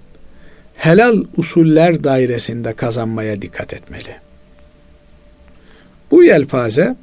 helal 0.81 1.25
usuller 1.37 2.05
dairesinde 2.05 2.73
kazanmaya 2.73 3.43
dikkat 3.43 3.75
etmeli. 3.75 4.17
Bu 6.11 6.25
yelpaze 6.25 6.97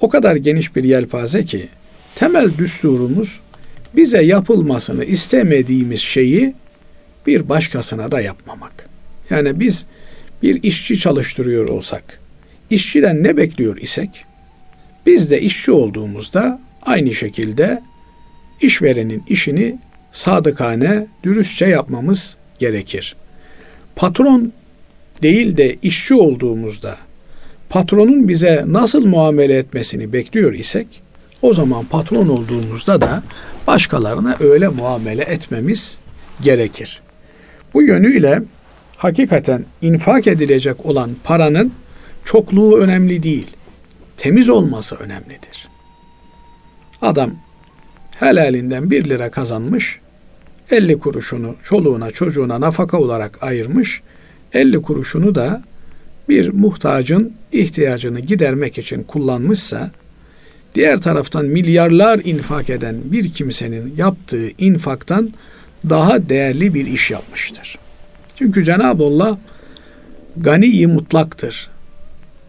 o 0.00 0.08
kadar 0.08 0.36
geniş 0.36 0.76
bir 0.76 0.84
yelpaze 0.84 1.44
ki 1.44 1.68
temel 2.14 2.58
düsturumuz 2.58 3.40
bize 3.96 4.22
yapılmasını 4.22 5.04
istemediğimiz 5.04 6.00
şeyi 6.00 6.54
bir 7.26 7.48
başkasına 7.48 8.12
da 8.12 8.20
yapmamak. 8.20 8.88
Yani 9.30 9.60
biz 9.60 9.86
bir 10.42 10.62
işçi 10.62 10.98
çalıştırıyor 10.98 11.68
olsak, 11.68 12.20
işçiden 12.70 13.22
ne 13.22 13.36
bekliyor 13.36 13.76
isek, 13.76 14.24
biz 15.06 15.30
de 15.30 15.40
işçi 15.40 15.72
olduğumuzda 15.72 16.60
aynı 16.82 17.14
şekilde 17.14 17.82
işverenin 18.60 19.22
işini 19.28 19.78
sadıkane, 20.12 21.06
dürüstçe 21.24 21.66
yapmamız 21.66 22.36
gerekir. 22.62 23.16
Patron 23.96 24.52
değil 25.22 25.56
de 25.56 25.76
işçi 25.82 26.14
olduğumuzda 26.14 26.96
patronun 27.70 28.28
bize 28.28 28.64
nasıl 28.66 29.06
muamele 29.06 29.56
etmesini 29.56 30.12
bekliyor 30.12 30.52
isek 30.52 30.86
o 31.42 31.52
zaman 31.52 31.84
patron 31.84 32.28
olduğumuzda 32.28 33.00
da 33.00 33.22
başkalarına 33.66 34.36
öyle 34.40 34.68
muamele 34.68 35.22
etmemiz 35.22 35.98
gerekir. 36.42 37.00
Bu 37.74 37.82
yönüyle 37.82 38.42
hakikaten 38.96 39.64
infak 39.82 40.26
edilecek 40.26 40.86
olan 40.86 41.10
paranın 41.24 41.72
çokluğu 42.24 42.78
önemli 42.78 43.22
değil. 43.22 43.46
Temiz 44.16 44.48
olması 44.48 44.96
önemlidir. 44.96 45.68
Adam 47.02 47.30
helalinden 48.20 48.90
bir 48.90 49.08
lira 49.08 49.30
kazanmış, 49.30 49.98
50 50.70 50.98
kuruşunu 50.98 51.56
çoluğuna 51.64 52.10
çocuğuna 52.10 52.60
nafaka 52.60 52.98
olarak 52.98 53.42
ayırmış, 53.42 54.02
50 54.52 54.82
kuruşunu 54.82 55.34
da 55.34 55.62
bir 56.28 56.48
muhtacın 56.48 57.32
ihtiyacını 57.52 58.20
gidermek 58.20 58.78
için 58.78 59.02
kullanmışsa, 59.02 59.90
diğer 60.74 61.00
taraftan 61.00 61.44
milyarlar 61.44 62.20
infak 62.24 62.70
eden 62.70 62.96
bir 63.04 63.32
kimsenin 63.32 63.94
yaptığı 63.96 64.48
infaktan 64.58 65.30
daha 65.90 66.28
değerli 66.28 66.74
bir 66.74 66.86
iş 66.86 67.10
yapmıştır. 67.10 67.78
Çünkü 68.36 68.64
Cenab-ı 68.64 69.04
Allah 69.04 69.38
gani 70.36 70.86
mutlaktır. 70.86 71.70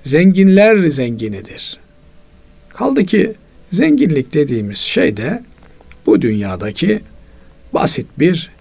Zenginler 0.03 0.87
zenginidir. 0.87 1.77
Kaldı 2.69 3.03
ki 3.03 3.33
zenginlik 3.71 4.33
dediğimiz 4.33 4.77
şey 4.77 5.17
de 5.17 5.43
bu 6.05 6.21
dünyadaki 6.21 7.01
basit 7.73 8.07
bir 8.19 8.51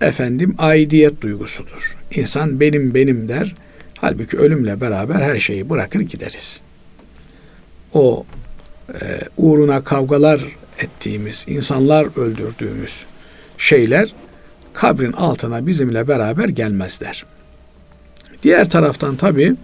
efendim 0.00 0.54
aidiyet 0.58 1.20
duygusudur. 1.20 1.96
İnsan 2.10 2.60
benim 2.60 2.94
benim 2.94 3.28
der. 3.28 3.54
Halbuki 3.98 4.36
ölümle 4.36 4.80
beraber 4.80 5.14
her 5.14 5.38
şeyi 5.38 5.70
bırakır 5.70 6.00
gideriz. 6.00 6.60
O 7.94 8.26
e, 8.94 9.20
uğruna 9.36 9.84
kavgalar 9.84 10.40
ettiğimiz, 10.78 11.44
insanlar 11.48 12.18
öldürdüğümüz 12.20 13.06
şeyler 13.58 14.14
kabrin 14.72 15.12
altına 15.12 15.66
bizimle 15.66 16.08
beraber 16.08 16.48
gelmezler. 16.48 17.24
Diğer 18.42 18.70
taraftan 18.70 19.16
tabi 19.16 19.56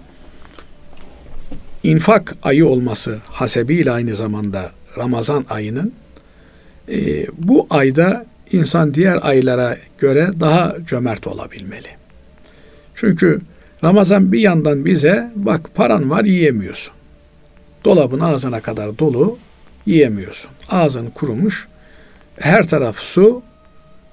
infak 1.83 2.37
ayı 2.43 2.67
olması 2.67 3.19
hasebiyle 3.27 3.91
aynı 3.91 4.17
zamanda 4.17 4.71
Ramazan 4.99 5.45
ayının 5.49 5.93
e, 6.89 7.27
bu 7.39 7.67
ayda 7.71 8.27
insan 8.53 8.95
diğer 8.95 9.19
aylara 9.23 9.77
göre 9.99 10.31
daha 10.41 10.77
cömert 10.87 11.27
olabilmeli. 11.27 11.89
Çünkü 12.95 13.41
Ramazan 13.85 14.33
bir 14.33 14.41
yandan 14.41 14.85
bize 14.85 15.31
bak 15.35 15.71
paran 15.75 16.11
var 16.11 16.25
yiyemiyorsun. 16.25 16.95
Dolabın 17.85 18.21
ağzına 18.21 18.61
kadar 18.61 18.99
dolu 18.99 19.39
yiyemiyorsun. 19.87 20.51
Ağzın 20.71 21.11
kurumuş. 21.11 21.69
Her 22.41 22.69
taraf 22.69 22.97
su 22.97 23.43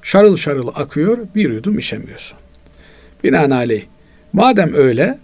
şarıl 0.02 0.38
şarıl 0.38 0.68
akıyor 0.76 1.18
bir 1.36 1.50
yudum 1.50 1.80
içemiyorsun. 1.80 2.38
Binaenaleyh 3.24 3.84
madem 4.34 4.74
öyle 4.74 5.20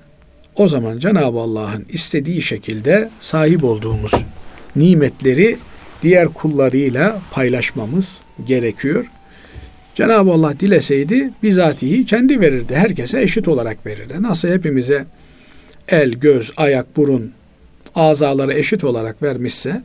o 0.56 0.68
zaman 0.68 1.00
Cenab-ı 1.00 1.40
Allah'ın 1.40 1.86
istediği 1.90 2.42
şekilde 2.42 3.10
sahip 3.20 3.64
olduğumuz 3.64 4.14
nimetleri 4.76 5.58
diğer 6.04 6.28
kullarıyla 6.28 7.22
paylaşmamız 7.32 8.22
gerekiyor. 8.48 9.06
Cenab-ı 9.96 10.32
Allah 10.32 10.60
dileseydi 10.60 11.32
bizatihi 11.44 12.06
kendi 12.06 12.42
verirdi. 12.42 12.76
Herkese 12.76 13.22
eşit 13.22 13.48
olarak 13.48 13.86
verirdi. 13.86 14.14
Nasıl 14.20 14.48
hepimize 14.48 15.06
el, 15.88 16.12
göz, 16.12 16.52
ayak, 16.58 16.98
burun, 16.98 17.32
azaları 17.96 18.54
eşit 18.54 18.84
olarak 18.84 19.24
vermişse 19.24 19.84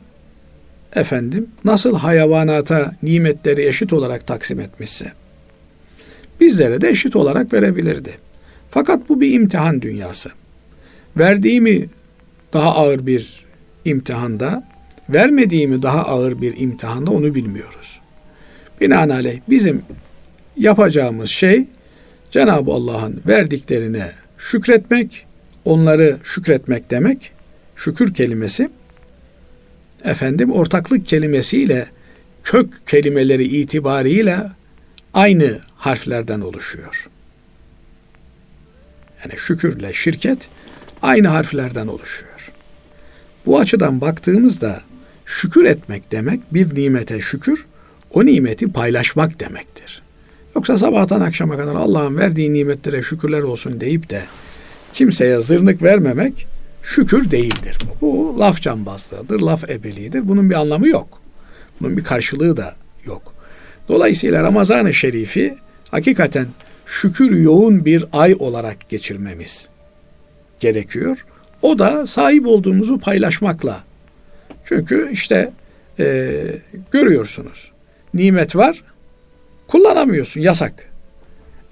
efendim 0.95 1.47
nasıl 1.65 1.95
hayvanata 1.95 2.95
nimetleri 3.03 3.67
eşit 3.67 3.93
olarak 3.93 4.27
taksim 4.27 4.59
etmişse 4.59 5.11
bizlere 6.39 6.81
de 6.81 6.89
eşit 6.89 7.15
olarak 7.15 7.53
verebilirdi. 7.53 8.17
Fakat 8.71 9.09
bu 9.09 9.21
bir 9.21 9.33
imtihan 9.33 9.81
dünyası. 9.81 10.29
Verdiğimi 11.17 11.89
daha 12.53 12.75
ağır 12.75 13.05
bir 13.05 13.45
imtihanda, 13.85 14.67
vermediğimi 15.09 15.81
daha 15.81 16.03
ağır 16.05 16.41
bir 16.41 16.57
imtihanda 16.57 17.11
onu 17.11 17.35
bilmiyoruz. 17.35 17.99
Binaenaleyh 18.81 19.39
bizim 19.49 19.81
yapacağımız 20.57 21.29
şey 21.29 21.65
Cenab-ı 22.31 22.71
Allah'ın 22.71 23.21
verdiklerine 23.27 24.11
şükretmek, 24.37 25.25
onları 25.65 26.17
şükretmek 26.23 26.91
demek, 26.91 27.31
şükür 27.75 28.13
kelimesi 28.13 28.69
efendim 30.03 30.51
ortaklık 30.51 31.07
kelimesiyle 31.07 31.87
kök 32.43 32.87
kelimeleri 32.87 33.43
itibariyle 33.43 34.37
aynı 35.13 35.59
harflerden 35.75 36.41
oluşuyor. 36.41 37.09
Yani 39.23 39.39
şükürle 39.39 39.93
şirket 39.93 40.49
aynı 41.01 41.27
harflerden 41.27 41.87
oluşuyor. 41.87 42.51
Bu 43.45 43.59
açıdan 43.59 44.01
baktığımızda 44.01 44.81
şükür 45.25 45.65
etmek 45.65 46.11
demek 46.11 46.53
bir 46.53 46.75
nimete 46.75 47.21
şükür, 47.21 47.65
o 48.13 48.25
nimeti 48.25 48.71
paylaşmak 48.71 49.39
demektir. 49.39 50.01
Yoksa 50.55 50.77
sabahtan 50.77 51.21
akşama 51.21 51.57
kadar 51.57 51.75
Allah'ın 51.75 52.17
verdiği 52.17 52.53
nimetlere 52.53 53.01
şükürler 53.01 53.41
olsun 53.41 53.81
deyip 53.81 54.09
de 54.09 54.21
kimseye 54.93 55.41
zırnık 55.41 55.83
vermemek 55.83 56.47
şükür 56.83 57.31
değildir. 57.31 57.77
Bu 58.01 58.39
laf 58.39 58.61
cambazlığıdır, 58.61 59.39
laf 59.39 59.69
ebeliğidir. 59.69 60.27
Bunun 60.27 60.49
bir 60.49 60.55
anlamı 60.55 60.87
yok. 60.87 61.21
Bunun 61.81 61.97
bir 61.97 62.03
karşılığı 62.03 62.57
da 62.57 62.75
yok. 63.05 63.33
Dolayısıyla 63.87 64.43
Ramazan-ı 64.43 64.93
Şerif'i 64.93 65.57
hakikaten 65.91 66.47
şükür 66.85 67.31
yoğun 67.31 67.85
bir 67.85 68.05
ay 68.13 68.35
olarak 68.39 68.89
geçirmemiz 68.89 69.69
gerekiyor. 70.59 71.25
O 71.61 71.79
da 71.79 72.05
sahip 72.05 72.47
olduğumuzu 72.47 72.99
paylaşmakla. 72.99 73.83
Çünkü 74.65 75.09
işte 75.11 75.51
e, 75.99 76.41
görüyorsunuz 76.91 77.71
nimet 78.13 78.55
var 78.55 78.83
kullanamıyorsun 79.67 80.41
yasak. 80.41 80.89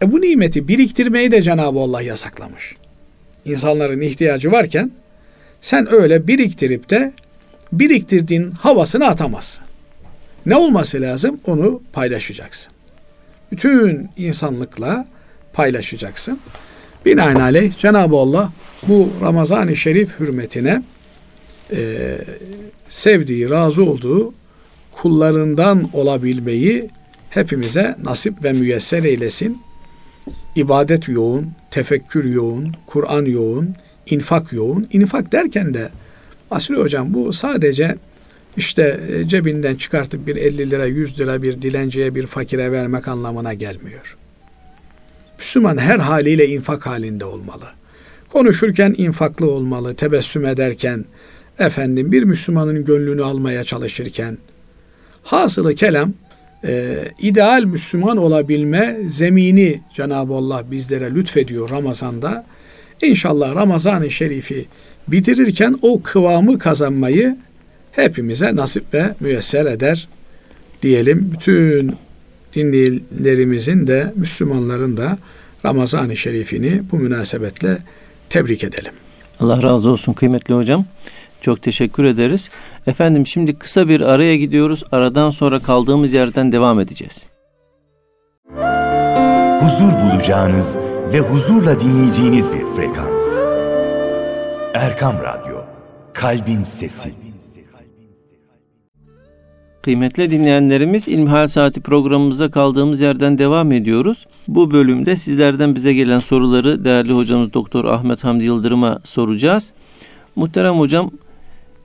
E 0.02 0.12
bu 0.12 0.22
nimeti 0.22 0.68
biriktirmeyi 0.68 1.32
de 1.32 1.42
Cenab-ı 1.42 1.80
Allah 1.80 2.02
yasaklamış. 2.02 2.76
İnsanların 3.46 4.02
ihtiyacı 4.02 4.52
varken 4.52 4.92
sen 5.62 5.94
öyle 5.94 6.28
biriktirip 6.28 6.90
de 6.90 7.14
biriktirdiğin 7.72 8.52
havasını 8.52 9.08
atamazsın. 9.08 9.66
Ne 10.46 10.56
olması 10.56 11.02
lazım? 11.02 11.40
Onu 11.46 11.82
paylaşacaksın. 11.94 12.74
Bütün 13.52 14.10
insanlıkla 14.18 15.08
paylaşacaksın. 15.54 16.40
Binaenaleyh 17.06 17.78
Cenab-ı 17.78 18.16
Allah 18.16 18.52
bu 18.88 19.10
Ramazan-ı 19.22 19.76
Şerif 19.76 20.20
hürmetine 20.20 20.84
e, 21.72 22.18
sevdiği, 22.94 23.50
razı 23.50 23.84
olduğu 23.84 24.34
kullarından 24.92 25.90
olabilmeyi 25.94 26.90
hepimize 27.30 27.96
nasip 28.04 28.44
ve 28.44 28.54
müyesser 28.54 29.04
eylesin. 29.04 29.62
İbadet 30.56 31.08
yoğun, 31.08 31.52
tefekkür 31.72 32.24
yoğun, 32.24 32.74
Kur'an 32.88 33.26
yoğun, 33.26 33.76
infak 34.06 34.54
yoğun. 34.54 34.88
İnfak 34.92 35.32
derken 35.32 35.74
de 35.74 35.90
Asri 36.52 36.76
Hocam 36.76 37.14
bu 37.14 37.34
sadece 37.34 37.96
işte 38.58 39.00
e, 39.10 39.28
cebinden 39.28 39.76
çıkartıp 39.76 40.28
bir 40.28 40.36
50 40.36 40.72
lira 40.72 40.86
100 40.86 41.20
lira 41.20 41.42
bir 41.42 41.62
dilenciye 41.62 42.16
bir 42.16 42.28
fakire 42.28 42.72
vermek 42.72 43.08
anlamına 43.08 43.54
gelmiyor. 43.54 44.18
Müslüman 45.38 45.78
her 45.78 46.00
haliyle 46.00 46.48
infak 46.48 46.86
halinde 46.86 47.26
olmalı. 47.26 47.66
Konuşurken 48.30 48.96
infaklı 48.98 49.52
olmalı, 49.52 49.96
tebessüm 49.96 50.46
ederken, 50.46 51.06
efendim 51.60 52.12
bir 52.12 52.24
Müslümanın 52.24 52.86
gönlünü 52.86 53.24
almaya 53.24 53.64
çalışırken, 53.64 54.38
hasılı 55.24 55.76
kelam, 55.76 56.14
e, 56.64 56.96
ideal 57.20 57.64
Müslüman 57.64 58.18
olabilme 58.18 58.98
zemini 59.08 59.82
Cenab-ı 59.96 60.34
Allah 60.34 60.64
bizlere 60.72 61.16
lütfediyor 61.16 61.70
Ramazan'da. 61.70 62.46
İnşallah 63.02 63.56
Ramazan-ı 63.56 64.12
Şerif'i 64.12 64.66
bitirirken 65.08 65.76
o 65.82 66.02
kıvamı 66.04 66.60
kazanmayı 66.60 67.38
hepimize 67.92 68.56
nasip 68.56 68.94
ve 68.94 69.16
müyesser 69.20 69.66
eder 69.66 70.08
diyelim. 70.82 71.32
Bütün 71.34 71.96
dinleyicilerimizin 72.56 73.88
de 73.88 74.14
Müslümanların 74.16 74.98
da 74.98 75.18
Ramazan-ı 75.66 76.18
Şerif'ini 76.18 76.82
bu 76.92 76.98
münasebetle 76.98 77.78
tebrik 78.30 78.64
edelim. 78.64 78.92
Allah 79.40 79.64
razı 79.64 79.90
olsun 79.90 80.14
kıymetli 80.14 80.54
hocam. 80.54 80.86
Çok 81.44 81.62
teşekkür 81.62 82.04
ederiz. 82.04 82.50
Efendim 82.88 83.28
şimdi 83.28 83.56
kısa 83.56 83.90
bir 83.90 84.02
araya 84.02 84.38
gidiyoruz. 84.38 84.84
Aradan 84.92 85.30
sonra 85.30 85.60
kaldığımız 85.60 86.14
yerden 86.14 86.52
devam 86.52 86.80
edeceğiz. 86.80 87.26
Huzur 89.62 89.92
bulacağınız 90.04 90.78
ve 91.14 91.20
huzurla 91.20 91.80
dinleyeceğiniz 91.80 92.54
bir 92.54 92.66
frekans. 92.76 93.36
Erkam 94.74 95.16
Radyo, 95.24 95.58
Kalbin 96.14 96.62
Sesi. 96.62 97.14
Kıymetli 99.82 100.32
dinleyenlerimiz 100.32 101.08
İlmihal 101.08 101.48
Saati 101.48 101.82
programımıza 101.82 102.52
kaldığımız 102.52 103.00
yerden 103.00 103.38
devam 103.38 103.72
ediyoruz. 103.72 104.28
Bu 104.48 104.72
bölümde 104.72 105.16
sizlerden 105.16 105.76
bize 105.76 105.94
gelen 105.94 106.20
soruları 106.20 106.86
değerli 106.86 107.14
hocamız 107.14 107.54
Doktor 107.54 107.86
Ahmet 107.86 108.24
Hamdi 108.24 108.44
Yıldırım'a 108.44 109.00
soracağız. 109.04 109.74
Muhterem 110.36 110.74
hocam 110.74 111.12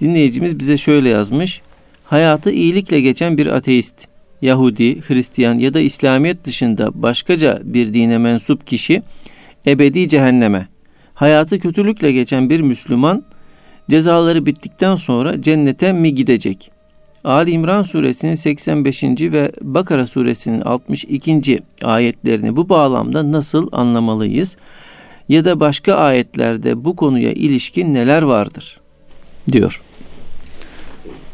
dinleyicimiz 0.01 0.59
bize 0.59 0.77
şöyle 0.77 1.09
yazmış. 1.09 1.63
Hayatı 2.05 2.51
iyilikle 2.51 3.01
geçen 3.01 3.39
bir 3.39 3.47
ateist, 3.47 3.95
Yahudi, 4.43 5.01
Hristiyan 5.01 5.59
ya 5.59 5.75
da 5.75 5.81
İslamiyet 5.81 6.45
dışında 6.45 7.03
başkaca 7.03 7.61
bir 7.65 7.95
dine 7.95 8.19
mensup 8.19 8.67
kişi 8.67 9.03
ebedi 9.67 10.09
cehenneme, 10.09 10.69
hayatı 11.15 11.59
kötülükle 11.59 12.13
geçen 12.13 12.51
bir 12.51 12.61
Müslüman 12.61 13.25
cezaları 13.91 14.47
bittikten 14.47 14.95
sonra 14.95 15.43
cennete 15.43 15.93
mi 15.93 16.15
gidecek? 16.15 16.71
Ali 17.25 17.51
İmran 17.51 17.83
suresinin 17.83 18.35
85. 18.35 19.03
ve 19.03 19.53
Bakara 19.63 20.07
suresinin 20.07 20.61
62. 20.61 21.63
ayetlerini 21.83 22.57
bu 22.57 22.69
bağlamda 22.69 23.33
nasıl 23.33 23.69
anlamalıyız? 23.73 24.57
Ya 25.29 25.45
da 25.45 25.61
başka 25.61 25.95
ayetlerde 25.95 26.85
bu 26.85 26.97
konuya 26.97 27.33
ilişkin 27.33 27.95
neler 27.95 28.23
vardır? 28.23 28.81
diyor. 29.53 29.83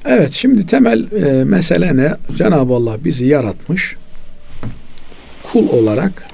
Evet 0.05 0.33
şimdi 0.33 0.67
temel 0.67 1.13
e, 1.13 1.45
mesele 1.45 1.97
ne? 1.97 2.15
Cenab-ı 2.37 2.75
Allah 2.75 3.05
bizi 3.05 3.27
yaratmış. 3.27 3.97
Kul 5.43 5.69
olarak 5.69 6.27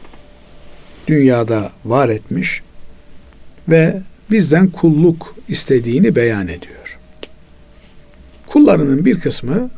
dünyada 1.06 1.70
var 1.84 2.08
etmiş 2.08 2.62
ve 3.68 4.00
bizden 4.30 4.70
kulluk 4.70 5.34
istediğini 5.48 6.16
beyan 6.16 6.48
ediyor. 6.48 6.98
Kullarının 8.46 9.04
bir 9.04 9.20
kısmı 9.20 9.70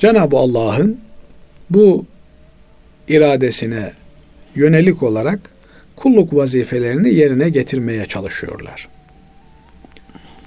Cenab-ı 0.00 0.36
Allah'ın 0.36 1.00
bu 1.70 2.06
iradesine 3.08 3.92
yönelik 4.54 5.02
olarak 5.02 5.50
kulluk 5.96 6.34
vazifelerini 6.34 7.14
yerine 7.14 7.48
getirmeye 7.48 8.06
çalışıyorlar. 8.06 8.88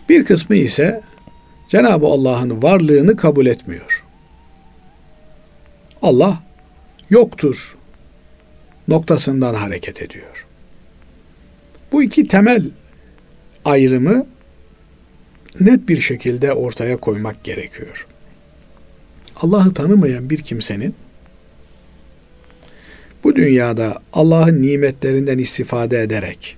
Bir 0.09 0.25
kısmı 0.25 0.55
ise 0.55 1.01
Cenab-ı 1.69 2.05
Allah'ın 2.05 2.63
varlığını 2.63 3.15
kabul 3.15 3.45
etmiyor. 3.45 4.05
Allah 6.01 6.43
yoktur 7.09 7.77
noktasından 8.87 9.53
hareket 9.53 10.01
ediyor. 10.01 10.47
Bu 11.91 12.03
iki 12.03 12.27
temel 12.27 12.69
ayrımı 13.65 14.27
net 15.59 15.89
bir 15.89 16.01
şekilde 16.01 16.53
ortaya 16.53 16.97
koymak 16.97 17.43
gerekiyor. 17.43 18.07
Allah'ı 19.35 19.73
tanımayan 19.73 20.29
bir 20.29 20.41
kimsenin 20.41 20.95
bu 23.23 23.35
dünyada 23.35 24.01
Allah'ın 24.13 24.61
nimetlerinden 24.61 25.37
istifade 25.37 26.01
ederek 26.01 26.57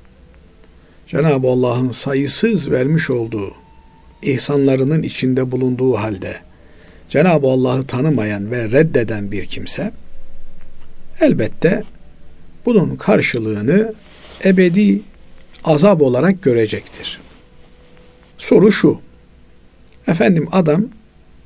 Cenab-ı 1.07 1.47
Allah'ın 1.47 1.91
sayısız 1.91 2.71
vermiş 2.71 3.09
olduğu 3.09 3.60
ihsanlarının 4.21 5.03
içinde 5.03 5.51
bulunduğu 5.51 5.93
halde 5.93 6.35
Cenab-ı 7.09 7.47
Allah'ı 7.47 7.83
tanımayan 7.83 8.51
ve 8.51 8.71
reddeden 8.71 9.31
bir 9.31 9.45
kimse 9.45 9.91
elbette 11.21 11.83
bunun 12.65 12.95
karşılığını 12.95 13.93
ebedi 14.45 15.01
azap 15.63 16.01
olarak 16.01 16.43
görecektir. 16.43 17.19
Soru 18.37 18.71
şu. 18.71 19.01
Efendim 20.07 20.47
adam 20.51 20.85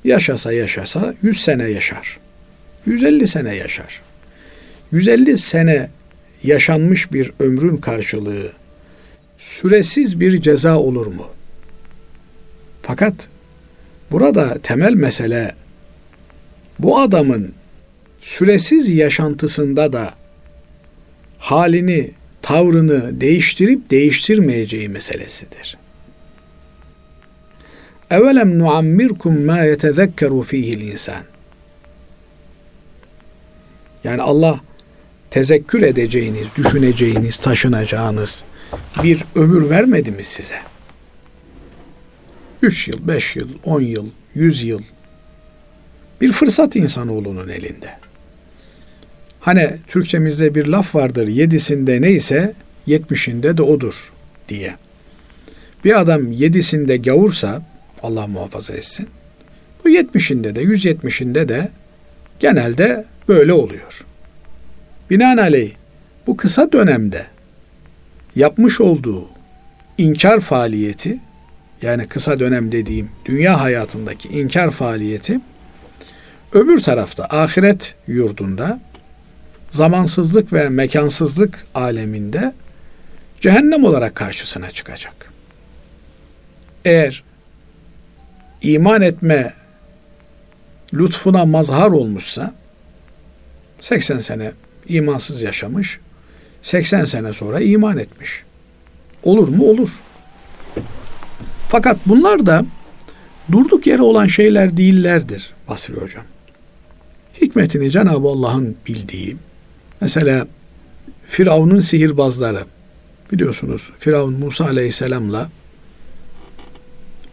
yaşasa 0.03 0.53
yaşasa 0.53 1.13
100 1.21 1.41
sene 1.41 1.69
yaşar. 1.69 2.17
150 2.85 3.27
sene 3.27 3.55
yaşar. 3.55 4.01
150 4.91 5.37
sene 5.37 5.89
yaşanmış 6.43 7.13
bir 7.13 7.31
ömrün 7.39 7.77
karşılığı 7.77 8.51
süresiz 9.37 10.19
bir 10.19 10.41
ceza 10.41 10.79
olur 10.79 11.07
mu? 11.07 11.27
Fakat 12.87 13.29
burada 14.11 14.57
temel 14.63 14.93
mesele 14.93 15.55
bu 16.79 16.99
adamın 16.99 17.53
süresiz 18.21 18.89
yaşantısında 18.89 19.93
da 19.93 20.13
halini, 21.37 22.11
tavrını 22.41 23.21
değiştirip 23.21 23.91
değiştirmeyeceği 23.91 24.89
meselesidir. 24.89 25.77
Evelem 28.11 28.59
nuammirkum 28.59 29.45
ma 29.45 29.59
yetezekkeru 29.59 30.43
fihi'l 30.43 30.81
insan. 30.81 31.23
Yani 34.03 34.21
Allah 34.21 34.59
tezekkür 35.29 35.81
edeceğiniz, 35.81 36.47
düşüneceğiniz, 36.57 37.37
taşınacağınız 37.37 38.43
bir 39.03 39.23
ömür 39.35 39.69
vermedi 39.69 40.11
mi 40.11 40.23
size? 40.23 40.74
Üç 42.65 42.87
yıl, 42.87 43.07
beş 43.07 43.35
yıl, 43.35 43.49
on 43.63 43.81
yıl, 43.81 44.05
yüz 44.35 44.63
yıl 44.63 44.81
bir 46.21 46.31
fırsat 46.31 46.75
insanoğlunun 46.75 47.49
elinde. 47.49 47.89
Hani 49.39 49.77
Türkçemizde 49.87 50.55
bir 50.55 50.65
laf 50.65 50.95
vardır, 50.95 51.27
yedisinde 51.27 52.01
neyse 52.01 52.53
yetmişinde 52.85 53.57
de 53.57 53.61
odur 53.61 54.13
diye. 54.49 54.75
Bir 55.83 55.99
adam 55.99 56.31
yedisinde 56.31 56.97
gavursa, 56.97 57.61
Allah 58.03 58.27
muhafaza 58.27 58.73
etsin, 58.73 59.07
bu 59.83 59.89
yetmişinde 59.89 60.55
de, 60.55 60.61
yüz 60.61 60.85
yetmişinde 60.85 61.49
de 61.49 61.69
genelde 62.39 63.05
böyle 63.27 63.53
oluyor. 63.53 64.05
Binaenaleyh 65.09 65.71
bu 66.27 66.37
kısa 66.37 66.71
dönemde 66.71 67.25
yapmış 68.35 68.81
olduğu 68.81 69.29
inkar 69.97 70.39
faaliyeti 70.39 71.19
yani 71.81 72.07
kısa 72.07 72.39
dönem 72.39 72.71
dediğim 72.71 73.09
dünya 73.25 73.61
hayatındaki 73.61 74.29
inkar 74.29 74.71
faaliyeti 74.71 75.39
öbür 76.53 76.81
tarafta 76.81 77.25
ahiret 77.25 77.95
yurdunda 78.07 78.79
zamansızlık 79.71 80.53
ve 80.53 80.69
mekansızlık 80.69 81.65
aleminde 81.75 82.53
cehennem 83.41 83.83
olarak 83.83 84.15
karşısına 84.15 84.71
çıkacak. 84.71 85.31
Eğer 86.85 87.23
iman 88.61 89.01
etme 89.01 89.53
lütfuna 90.93 91.45
mazhar 91.45 91.87
olmuşsa 91.89 92.53
80 93.81 94.19
sene 94.19 94.51
imansız 94.87 95.41
yaşamış, 95.41 95.99
80 96.63 97.05
sene 97.05 97.33
sonra 97.33 97.59
iman 97.59 97.97
etmiş. 97.97 98.43
Olur 99.23 99.47
mu? 99.47 99.63
Olur. 99.65 99.99
Fakat 101.75 101.97
bunlar 102.05 102.45
da 102.45 102.65
durduk 103.51 103.87
yere 103.87 104.01
olan 104.01 104.27
şeyler 104.27 104.77
değillerdir 104.77 105.53
Basri 105.67 105.93
Hocam. 105.93 106.23
Hikmetini 107.41 107.91
Cenab-ı 107.91 108.27
Allah'ın 108.27 108.75
bildiği, 108.87 109.37
mesela 110.01 110.47
Firavun'un 111.27 111.79
sihirbazları, 111.79 112.63
biliyorsunuz 113.31 113.91
Firavun 113.99 114.33
Musa 114.33 114.65
Aleyhisselam'la 114.65 115.49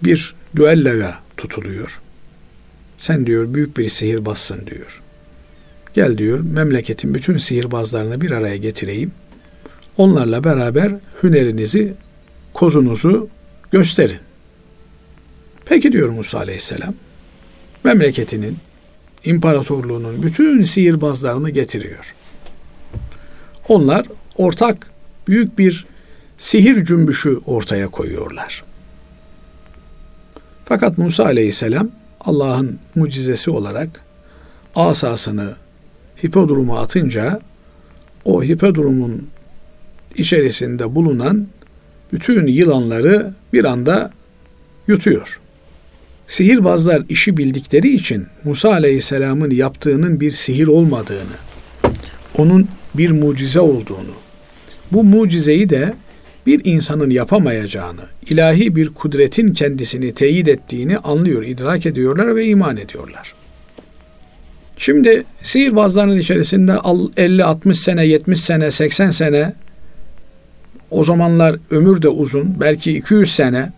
bir 0.05 0.35
düelloya 0.57 1.19
tutuluyor. 1.37 2.01
Sen 2.97 3.27
diyor 3.27 3.55
büyük 3.55 3.77
bir 3.77 3.89
sihirbazsın 3.89 4.67
diyor. 4.67 5.03
Gel 5.95 6.19
diyor 6.19 6.41
memleketin 6.41 7.15
bütün 7.15 7.37
sihirbazlarını 7.37 8.21
bir 8.21 8.31
araya 8.31 8.57
getireyim. 8.57 9.13
Onlarla 9.97 10.45
beraber 10.45 10.93
hünerinizi, 11.23 11.95
kozunuzu 12.55 13.29
gösterin. 13.73 14.19
Peki 15.73 15.93
diyor 15.93 16.09
Musa 16.09 16.39
Aleyhisselam. 16.39 16.95
Memleketinin, 17.85 18.57
imparatorluğunun 19.25 20.23
bütün 20.23 20.63
sihirbazlarını 20.63 21.51
getiriyor. 21.51 22.15
Onlar 23.69 24.07
ortak 24.37 24.91
büyük 25.29 25.59
bir 25.59 25.87
sihir 26.39 26.85
cümbüşü 26.85 27.39
ortaya 27.47 27.89
koyuyorlar. 27.89 28.65
Fakat 30.65 30.99
Musa 30.99 31.25
aleyhisselam 31.25 31.91
Allah'ın 32.21 32.79
mucizesi 32.95 33.51
olarak 33.51 33.89
asasını 34.77 35.55
hipodruma 36.25 36.81
atınca 36.81 37.41
o 38.25 38.43
hipodromun 38.43 39.29
içerisinde 40.15 40.95
bulunan 40.95 41.47
bütün 42.13 42.47
yılanları 42.47 43.35
bir 43.53 43.65
anda 43.65 44.11
yutuyor. 44.87 45.42
Sihirbazlar 46.27 47.03
işi 47.09 47.37
bildikleri 47.37 47.95
için 47.95 48.27
Musa 48.45 48.71
Aleyhisselam'ın 48.71 49.51
yaptığının 49.51 50.21
bir 50.21 50.31
sihir 50.31 50.67
olmadığını, 50.67 51.37
onun 52.39 52.69
bir 52.95 53.11
mucize 53.11 53.61
olduğunu, 53.61 54.15
bu 54.93 55.05
mucizeyi 55.05 55.71
de 55.71 55.95
bir 56.47 56.61
insanın 56.65 57.11
yapamayacağını, 57.11 58.01
ilahi 58.31 58.77
bir 58.77 58.89
kudretin 58.89 59.53
kendisini 59.53 60.15
teyit 60.15 60.49
ettiğini 60.49 60.99
anlıyor, 60.99 61.43
idrak 61.43 61.87
ediyorlar 61.87 62.37
ve 62.37 62.47
iman 62.47 62.77
ediyorlar. 62.77 63.35
Şimdi 64.79 65.25
sihirbazların 65.43 66.19
içerisinde 66.19 66.73
50, 67.17 67.45
60 67.45 67.79
sene, 67.79 68.07
70 68.07 68.41
sene, 68.41 68.71
80 68.71 69.11
sene 69.11 69.55
o 70.91 71.05
zamanlar 71.05 71.57
ömür 71.71 72.03
de 72.03 72.09
uzun, 72.09 72.61
belki 72.61 72.97
200 72.97 73.35
sene 73.35 73.73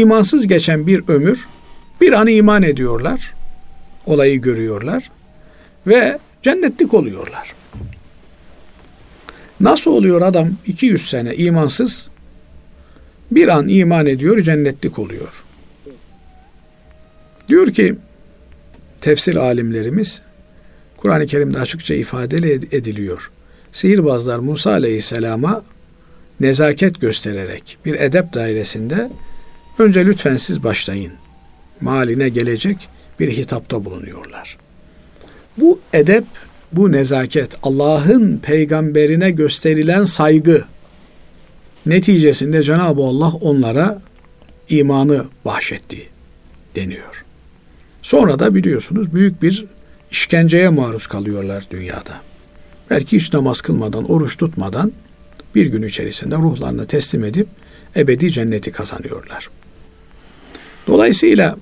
imansız 0.00 0.46
geçen 0.46 0.86
bir 0.86 1.08
ömür 1.08 1.48
bir 2.00 2.12
an 2.12 2.26
iman 2.26 2.62
ediyorlar. 2.62 3.34
Olayı 4.06 4.40
görüyorlar 4.40 5.10
ve 5.86 6.18
cennetlik 6.42 6.94
oluyorlar. 6.94 7.54
Nasıl 9.60 9.90
oluyor 9.90 10.22
adam 10.22 10.50
200 10.66 11.10
sene 11.10 11.34
imansız 11.34 12.08
bir 13.30 13.48
an 13.48 13.68
iman 13.68 14.06
ediyor 14.06 14.42
cennetlik 14.42 14.98
oluyor. 14.98 15.44
Diyor 17.48 17.72
ki 17.72 17.96
tefsir 19.00 19.36
alimlerimiz 19.36 20.22
Kur'an-ı 20.96 21.26
Kerim'de 21.26 21.58
açıkça 21.58 21.94
ifade 21.94 22.36
ediliyor. 22.52 23.30
Sihirbazlar 23.72 24.38
Musa 24.38 24.70
Aleyhisselam'a 24.70 25.64
nezaket 26.40 27.00
göstererek 27.00 27.78
bir 27.84 27.94
edep 27.94 28.34
dairesinde 28.34 29.10
önce 29.78 30.06
lütfen 30.06 30.36
siz 30.36 30.62
başlayın. 30.62 31.12
Maline 31.80 32.28
gelecek 32.28 32.88
bir 33.20 33.30
hitapta 33.32 33.84
bulunuyorlar. 33.84 34.56
Bu 35.56 35.80
edep, 35.92 36.24
bu 36.72 36.92
nezaket, 36.92 37.50
Allah'ın 37.62 38.38
peygamberine 38.38 39.30
gösterilen 39.30 40.04
saygı 40.04 40.64
neticesinde 41.86 42.62
Cenab-ı 42.62 43.02
Allah 43.02 43.32
onlara 43.40 44.02
imanı 44.68 45.24
bahşetti 45.44 46.08
deniyor. 46.76 47.24
Sonra 48.02 48.38
da 48.38 48.54
biliyorsunuz 48.54 49.14
büyük 49.14 49.42
bir 49.42 49.64
işkenceye 50.10 50.68
maruz 50.68 51.06
kalıyorlar 51.06 51.66
dünyada. 51.70 52.20
Belki 52.90 53.16
hiç 53.16 53.32
namaz 53.32 53.60
kılmadan, 53.60 54.10
oruç 54.10 54.36
tutmadan 54.36 54.92
bir 55.54 55.66
gün 55.66 55.82
içerisinde 55.82 56.36
ruhlarını 56.36 56.86
teslim 56.86 57.24
edip 57.24 57.48
ebedi 57.96 58.32
cenneti 58.32 58.72
kazanıyorlar. 58.72 59.50
Dolayısıyla 60.86 61.56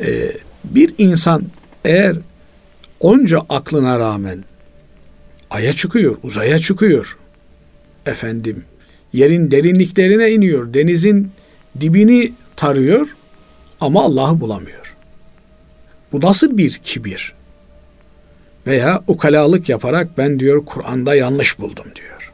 e, 0.00 0.32
bir 0.64 0.94
insan 0.98 1.42
eğer 1.84 2.16
onca 3.00 3.38
aklına 3.48 3.98
rağmen 3.98 4.44
aya 5.50 5.72
çıkıyor, 5.72 6.16
uzaya 6.22 6.58
çıkıyor, 6.58 7.18
efendim 8.06 8.64
yerin 9.12 9.50
derinliklerine 9.50 10.30
iniyor, 10.30 10.74
denizin 10.74 11.32
dibini 11.80 12.32
tarıyor 12.56 13.16
ama 13.80 14.02
Allah'ı 14.02 14.40
bulamıyor. 14.40 14.96
Bu 16.12 16.20
nasıl 16.20 16.58
bir 16.58 16.70
kibir? 16.70 17.34
Veya 18.66 19.02
ukalalık 19.06 19.68
yaparak 19.68 20.18
ben 20.18 20.40
diyor 20.40 20.64
Kur'an'da 20.66 21.14
yanlış 21.14 21.58
buldum 21.58 21.86
diyor. 21.94 22.32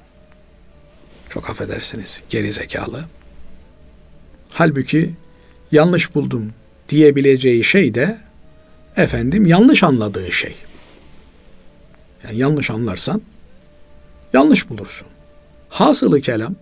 Çok 1.29 1.51
affedersiniz 1.51 2.23
geri 2.31 2.53
zekalı. 2.53 3.05
Halbuki 4.51 5.15
yanlış 5.73 6.15
buldum 6.15 6.53
diyebileceği 6.89 7.65
şey 7.65 7.95
de 7.95 8.19
efendim 8.97 9.47
yanlış 9.47 9.83
anladığı 9.83 10.33
şey. 10.33 10.55
Yani 12.25 12.39
yanlış 12.39 12.71
anlarsan 12.71 13.23
yanlış 14.33 14.71
bulursun. 14.71 15.09
Hasılı 15.69 16.21
kelam 16.21 16.55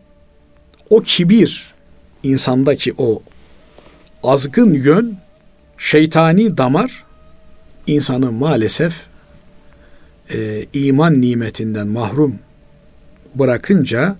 o 0.90 1.02
kibir 1.02 1.74
insandaki 2.22 2.94
o 2.98 3.22
azgın 4.22 4.74
yön 4.74 5.18
şeytani 5.78 6.56
damar 6.56 7.04
insanı 7.86 8.32
maalesef 8.32 8.94
e, 10.30 10.66
iman 10.72 11.20
nimetinden 11.20 11.86
mahrum 11.86 12.38
bırakınca 13.34 14.16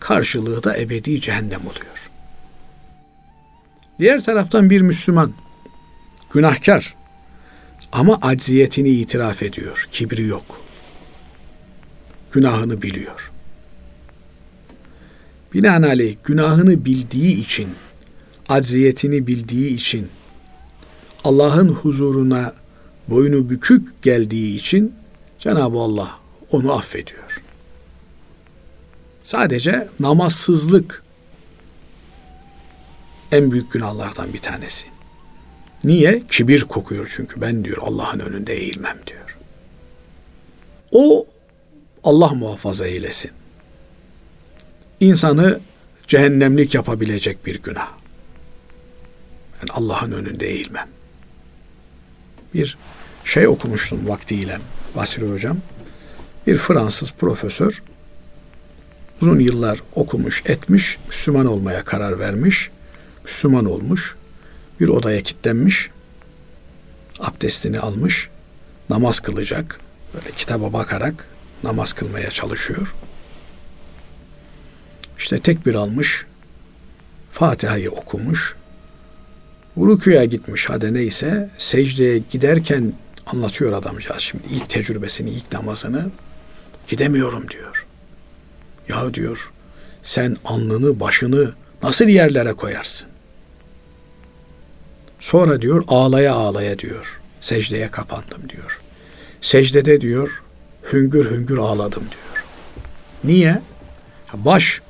karşılığı 0.00 0.62
da 0.62 0.78
ebedi 0.78 1.20
cehennem 1.20 1.60
oluyor. 1.60 1.95
Diğer 3.98 4.24
taraftan 4.24 4.70
bir 4.70 4.80
Müslüman 4.80 5.32
günahkar 6.32 6.94
ama 7.92 8.18
acziyetini 8.22 8.88
itiraf 8.88 9.42
ediyor. 9.42 9.88
Kibri 9.90 10.26
yok. 10.26 10.60
Günahını 12.30 12.82
biliyor. 12.82 13.32
Binaenaleyh 15.54 16.16
günahını 16.24 16.84
bildiği 16.84 17.42
için, 17.42 17.68
acziyetini 18.48 19.26
bildiği 19.26 19.74
için, 19.74 20.08
Allah'ın 21.24 21.68
huzuruna 21.68 22.54
boynu 23.08 23.50
bükük 23.50 24.02
geldiği 24.02 24.56
için 24.56 24.94
Cenab-ı 25.38 25.78
Allah 25.78 26.18
onu 26.50 26.72
affediyor. 26.72 27.42
Sadece 29.22 29.88
namazsızlık 30.00 31.02
en 33.32 33.52
büyük 33.52 33.72
günahlardan 33.72 34.32
bir 34.32 34.40
tanesi. 34.40 34.86
Niye? 35.84 36.22
Kibir 36.30 36.60
kokuyor 36.60 37.12
çünkü 37.16 37.40
ben 37.40 37.64
diyor 37.64 37.78
Allah'ın 37.80 38.20
önünde 38.20 38.54
eğilmem 38.54 38.98
diyor. 39.06 39.38
O 40.92 41.26
Allah 42.04 42.28
muhafaza 42.34 42.86
eylesin. 42.86 43.30
İnsanı 45.00 45.60
cehennemlik 46.06 46.74
yapabilecek 46.74 47.46
bir 47.46 47.62
günah. 47.62 47.88
Ben 49.62 49.66
Allah'ın 49.74 50.12
önünde 50.12 50.46
eğilmem. 50.46 50.88
Bir 52.54 52.78
şey 53.24 53.48
okumuştum 53.48 54.08
vaktiyle 54.08 54.58
Basri 54.96 55.30
Hocam. 55.30 55.58
Bir 56.46 56.58
Fransız 56.58 57.12
profesör 57.12 57.82
uzun 59.22 59.38
yıllar 59.38 59.82
okumuş, 59.94 60.42
etmiş, 60.46 60.98
Müslüman 61.06 61.46
olmaya 61.46 61.84
karar 61.84 62.18
vermiş. 62.18 62.70
Müslüman 63.26 63.64
olmuş. 63.64 64.16
Bir 64.80 64.88
odaya 64.88 65.22
kilitlenmiş. 65.22 65.90
Abdestini 67.20 67.80
almış. 67.80 68.28
Namaz 68.90 69.20
kılacak. 69.20 69.80
Böyle 70.14 70.30
kitaba 70.30 70.72
bakarak 70.72 71.28
namaz 71.62 71.92
kılmaya 71.92 72.30
çalışıyor. 72.30 72.94
İşte 75.18 75.40
tekbir 75.40 75.74
almış. 75.74 76.26
Fatiha'yı 77.30 77.90
okumuş. 77.90 78.56
Rüküya 79.78 80.24
gitmiş 80.24 80.70
hadi 80.70 80.94
neyse. 80.94 81.50
Secdeye 81.58 82.22
giderken 82.30 82.92
anlatıyor 83.26 83.72
adamcağız 83.72 84.22
şimdi 84.22 84.44
ilk 84.50 84.70
tecrübesini, 84.70 85.30
ilk 85.30 85.52
namazını. 85.52 86.10
Gidemiyorum 86.88 87.48
diyor. 87.50 87.86
Ya 88.88 89.14
diyor 89.14 89.52
sen 90.02 90.36
alnını, 90.44 91.00
başını 91.00 91.54
nasıl 91.82 92.08
yerlere 92.08 92.52
koyarsın? 92.52 93.15
Sonra 95.20 95.62
diyor 95.62 95.84
ağlaya 95.88 96.34
ağlaya 96.34 96.78
diyor. 96.78 97.20
Secdeye 97.40 97.90
kapandım 97.90 98.48
diyor. 98.48 98.80
Secdede 99.40 100.00
diyor 100.00 100.42
hüngür 100.92 101.30
hüngür 101.30 101.58
ağladım 101.58 102.02
diyor. 102.02 102.44
Niye? 103.24 103.60
Baş 104.34 104.80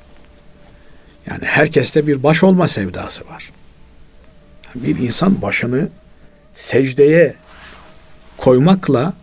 yani 1.30 1.44
herkeste 1.44 2.06
bir 2.06 2.22
baş 2.22 2.44
olma 2.44 2.68
sevdası 2.68 3.26
var. 3.28 3.52
Bir 4.74 4.98
insan 4.98 5.42
başını 5.42 5.88
secdeye 6.54 7.34
koymakla 8.36 9.14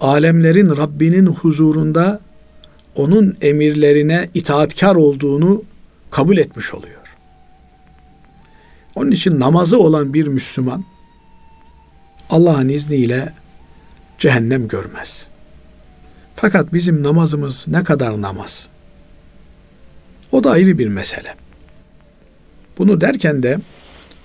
alemlerin 0.00 0.76
Rabbinin 0.76 1.26
huzurunda 1.26 2.20
onun 2.94 3.36
emirlerine 3.40 4.28
itaatkar 4.34 4.94
olduğunu 4.94 5.62
kabul 6.10 6.36
etmiş 6.36 6.74
oluyor. 6.74 7.01
Onun 8.94 9.10
için 9.10 9.40
namazı 9.40 9.78
olan 9.78 10.14
bir 10.14 10.26
Müslüman 10.26 10.84
Allah'ın 12.30 12.68
izniyle 12.68 13.32
cehennem 14.18 14.68
görmez. 14.68 15.26
Fakat 16.36 16.72
bizim 16.72 17.02
namazımız 17.02 17.64
ne 17.68 17.84
kadar 17.84 18.22
namaz? 18.22 18.68
O 20.32 20.44
da 20.44 20.50
ayrı 20.50 20.78
bir 20.78 20.88
mesele. 20.88 21.34
Bunu 22.78 23.00
derken 23.00 23.42
de 23.42 23.58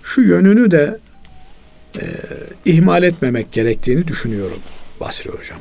şu 0.03 0.21
yönünü 0.21 0.71
de 0.71 0.99
e, 1.99 2.01
ihmal 2.65 3.03
etmemek 3.03 3.51
gerektiğini 3.51 4.07
düşünüyorum 4.07 4.59
Basri 4.99 5.29
Hocam. 5.29 5.59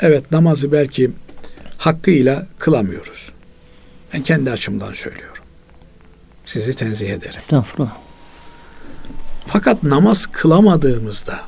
Evet 0.00 0.30
namazı 0.30 0.72
belki 0.72 1.10
hakkıyla 1.78 2.46
kılamıyoruz. 2.58 3.32
Ben 4.14 4.22
kendi 4.22 4.50
açımdan 4.50 4.92
söylüyorum. 4.92 5.44
Sizi 6.46 6.72
tenzih 6.72 7.10
ederim. 7.10 7.36
Estağfurullah. 7.36 7.96
Fakat 9.52 9.82
namaz 9.82 10.26
kılamadığımızda 10.26 11.40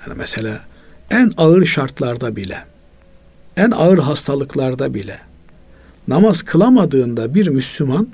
yani 0.00 0.18
mesela 0.18 0.60
en 1.10 1.32
ağır 1.36 1.64
şartlarda 1.64 2.36
bile 2.36 2.64
en 3.56 3.70
ağır 3.70 3.98
hastalıklarda 3.98 4.94
bile 4.94 5.18
namaz 6.08 6.42
kılamadığında 6.42 7.34
bir 7.34 7.48
Müslüman 7.48 8.08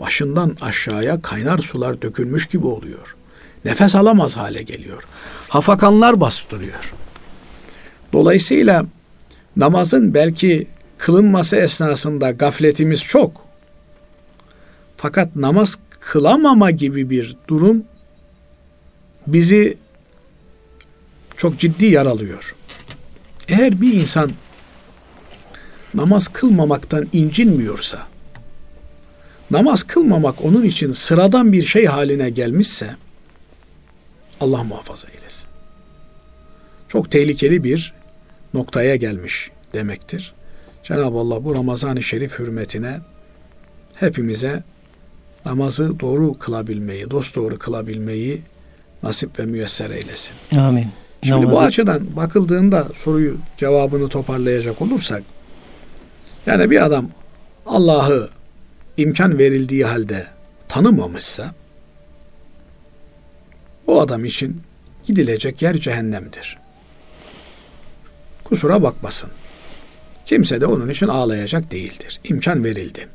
başından 0.00 0.56
aşağıya 0.60 1.22
kaynar 1.22 1.58
sular 1.58 2.02
dökülmüş 2.02 2.46
gibi 2.46 2.66
oluyor. 2.66 3.16
Nefes 3.64 3.94
alamaz 3.94 4.36
hale 4.36 4.62
geliyor. 4.62 5.02
Hafakanlar 5.48 6.20
bastırıyor. 6.20 6.94
Dolayısıyla 8.12 8.86
namazın 9.56 10.14
belki 10.14 10.66
kılınması 10.98 11.56
esnasında 11.56 12.30
gafletimiz 12.30 13.02
çok. 13.02 13.46
Fakat 14.96 15.36
namaz 15.36 15.78
kılamama 16.00 16.70
gibi 16.70 17.10
bir 17.10 17.36
durum 17.48 17.84
bizi 19.26 19.78
çok 21.36 21.58
ciddi 21.58 21.86
yaralıyor. 21.86 22.54
Eğer 23.48 23.80
bir 23.80 23.92
insan 23.92 24.30
namaz 25.94 26.28
kılmamaktan 26.28 27.08
incinmiyorsa, 27.12 28.06
namaz 29.50 29.82
kılmamak 29.82 30.44
onun 30.44 30.64
için 30.64 30.92
sıradan 30.92 31.52
bir 31.52 31.62
şey 31.62 31.84
haline 31.84 32.30
gelmişse, 32.30 32.96
Allah 34.40 34.64
muhafaza 34.64 35.08
eylesin. 35.08 35.46
Çok 36.88 37.10
tehlikeli 37.10 37.64
bir 37.64 37.94
noktaya 38.54 38.96
gelmiş 38.96 39.50
demektir. 39.74 40.34
Cenab-ı 40.84 41.18
Allah 41.18 41.44
bu 41.44 41.54
Ramazan-ı 41.54 42.02
Şerif 42.02 42.38
hürmetine 42.38 43.00
hepimize 43.94 44.64
namazı 45.44 46.00
doğru 46.00 46.38
kılabilmeyi, 46.38 47.10
dost 47.10 47.36
doğru 47.36 47.58
kılabilmeyi 47.58 48.42
nasip 49.02 49.38
ve 49.38 49.44
müyesser 49.46 49.90
eylesin. 49.90 50.32
Amin. 50.58 50.86
Şimdi 51.22 51.46
Namazı- 51.46 51.50
bu 51.52 51.60
açıdan 51.60 52.16
bakıldığında 52.16 52.88
soruyu 52.94 53.36
cevabını 53.56 54.08
toparlayacak 54.08 54.82
olursak 54.82 55.22
yani 56.46 56.70
bir 56.70 56.84
adam 56.84 57.08
Allah'ı 57.66 58.30
imkan 58.96 59.38
verildiği 59.38 59.84
halde 59.84 60.26
tanımamışsa 60.68 61.54
o 63.86 64.00
adam 64.00 64.24
için 64.24 64.62
gidilecek 65.04 65.62
yer 65.62 65.74
cehennemdir. 65.78 66.58
Kusura 68.44 68.82
bakmasın. 68.82 69.30
Kimse 70.26 70.60
de 70.60 70.66
onun 70.66 70.88
için 70.88 71.06
ağlayacak 71.08 71.70
değildir. 71.72 72.20
İmkan 72.24 72.64
verildi. 72.64 73.08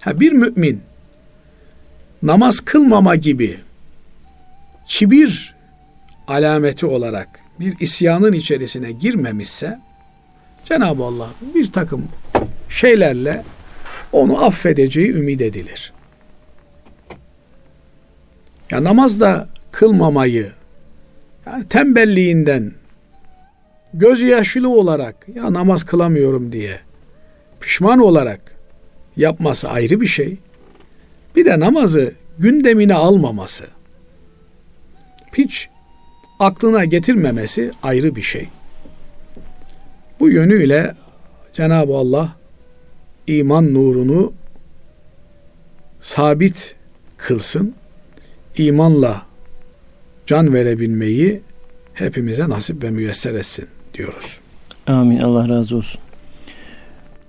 Ha 0.00 0.20
bir 0.20 0.32
mümin 0.32 0.82
namaz 2.22 2.60
kılmama 2.60 3.14
gibi 3.16 3.60
kibir 4.86 5.54
alameti 6.28 6.86
olarak 6.86 7.40
bir 7.60 7.78
isyanın 7.80 8.32
içerisine 8.32 8.92
girmemişse 8.92 9.78
Cenab-ı 10.64 11.04
Allah 11.04 11.28
bir 11.54 11.72
takım 11.72 12.08
şeylerle 12.68 13.44
onu 14.12 14.44
affedeceği 14.44 15.12
ümit 15.12 15.40
edilir. 15.40 15.92
Ya 18.70 18.84
namazda 18.84 19.48
kılmamayı 19.72 20.52
yani 21.46 21.68
tembelliğinden 21.68 22.72
gözyaşlı 23.94 24.68
olarak 24.68 25.26
ya 25.34 25.52
namaz 25.52 25.84
kılamıyorum 25.84 26.52
diye 26.52 26.80
pişman 27.60 27.98
olarak 27.98 28.56
yapması 29.16 29.68
ayrı 29.68 30.00
bir 30.00 30.06
şey. 30.06 30.36
Bir 31.36 31.44
de 31.44 31.60
namazı 31.60 32.14
gündemine 32.38 32.94
almaması 32.94 33.75
hiç 35.38 35.68
aklına 36.38 36.84
getirmemesi 36.84 37.72
ayrı 37.82 38.16
bir 38.16 38.22
şey. 38.22 38.48
Bu 40.20 40.30
yönüyle 40.30 40.94
Cenab-ı 41.54 41.96
Allah 41.96 42.36
iman 43.26 43.74
nurunu 43.74 44.32
sabit 46.00 46.76
kılsın. 47.16 47.74
İmanla 48.56 49.22
can 50.26 50.54
verebilmeyi 50.54 51.40
hepimize 51.94 52.48
nasip 52.48 52.82
ve 52.82 52.90
müyesser 52.90 53.34
etsin 53.34 53.68
diyoruz. 53.94 54.40
Amin. 54.86 55.20
Allah 55.20 55.48
razı 55.48 55.76
olsun. 55.76 56.00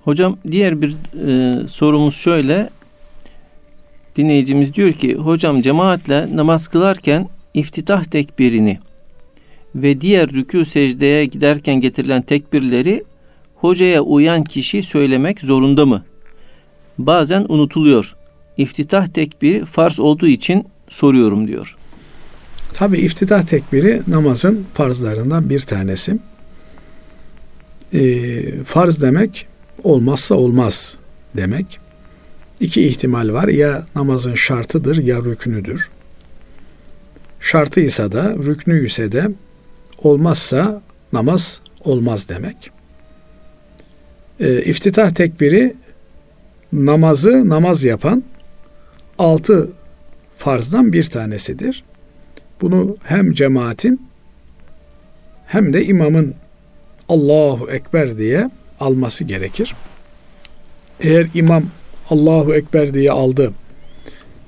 Hocam 0.04 0.38
diğer 0.50 0.82
bir 0.82 0.96
e, 1.26 1.66
sorumuz 1.68 2.14
şöyle. 2.14 2.70
Dinleyicimiz 4.16 4.74
diyor 4.74 4.92
ki 4.92 5.14
hocam 5.14 5.62
cemaatle 5.62 6.36
namaz 6.36 6.68
kılarken 6.68 7.28
iftitah 7.58 8.04
tekbirini 8.04 8.78
ve 9.74 10.00
diğer 10.00 10.28
rükû 10.28 10.64
secdeye 10.64 11.24
giderken 11.24 11.80
getirilen 11.80 12.22
tekbirleri 12.22 13.04
hocaya 13.54 14.00
uyan 14.00 14.44
kişi 14.44 14.82
söylemek 14.82 15.40
zorunda 15.40 15.86
mı? 15.86 16.04
Bazen 16.98 17.46
unutuluyor. 17.48 18.16
İftitah 18.56 19.06
tekbiri 19.06 19.64
farz 19.64 20.00
olduğu 20.00 20.26
için 20.26 20.66
soruyorum 20.88 21.48
diyor. 21.48 21.76
Tabi 22.74 22.98
iftitah 22.98 23.42
tekbiri 23.42 24.02
namazın 24.06 24.66
farzlarından 24.74 25.50
bir 25.50 25.60
tanesi. 25.60 26.18
Ee, 27.94 28.64
farz 28.64 29.02
demek 29.02 29.46
olmazsa 29.82 30.34
olmaz 30.34 30.98
demek. 31.36 31.80
İki 32.60 32.82
ihtimal 32.82 33.32
var. 33.32 33.48
Ya 33.48 33.86
namazın 33.94 34.34
şartıdır 34.34 34.96
ya 34.96 35.18
rükünüdür. 35.18 35.90
Şartıysa 37.40 38.12
da 38.12 38.34
rüknü 38.34 38.86
ise 38.86 39.12
de 39.12 39.28
olmazsa 40.02 40.82
namaz 41.12 41.60
olmaz 41.80 42.28
demek. 42.28 42.70
Ee, 44.40 44.62
iftitah 44.62 45.10
tekbiri 45.10 45.74
namazı 46.72 47.48
namaz 47.48 47.84
yapan 47.84 48.24
altı 49.18 49.70
farzdan 50.36 50.92
bir 50.92 51.04
tanesidir. 51.04 51.84
Bunu 52.60 52.96
hem 53.02 53.32
cemaatin 53.32 54.08
hem 55.46 55.72
de 55.72 55.84
imamın 55.84 56.34
Allahu 57.08 57.70
Ekber 57.70 58.18
diye 58.18 58.50
alması 58.80 59.24
gerekir. 59.24 59.74
Eğer 61.00 61.26
imam 61.34 61.64
Allahu 62.10 62.54
Ekber 62.54 62.94
diye 62.94 63.10
aldı, 63.10 63.52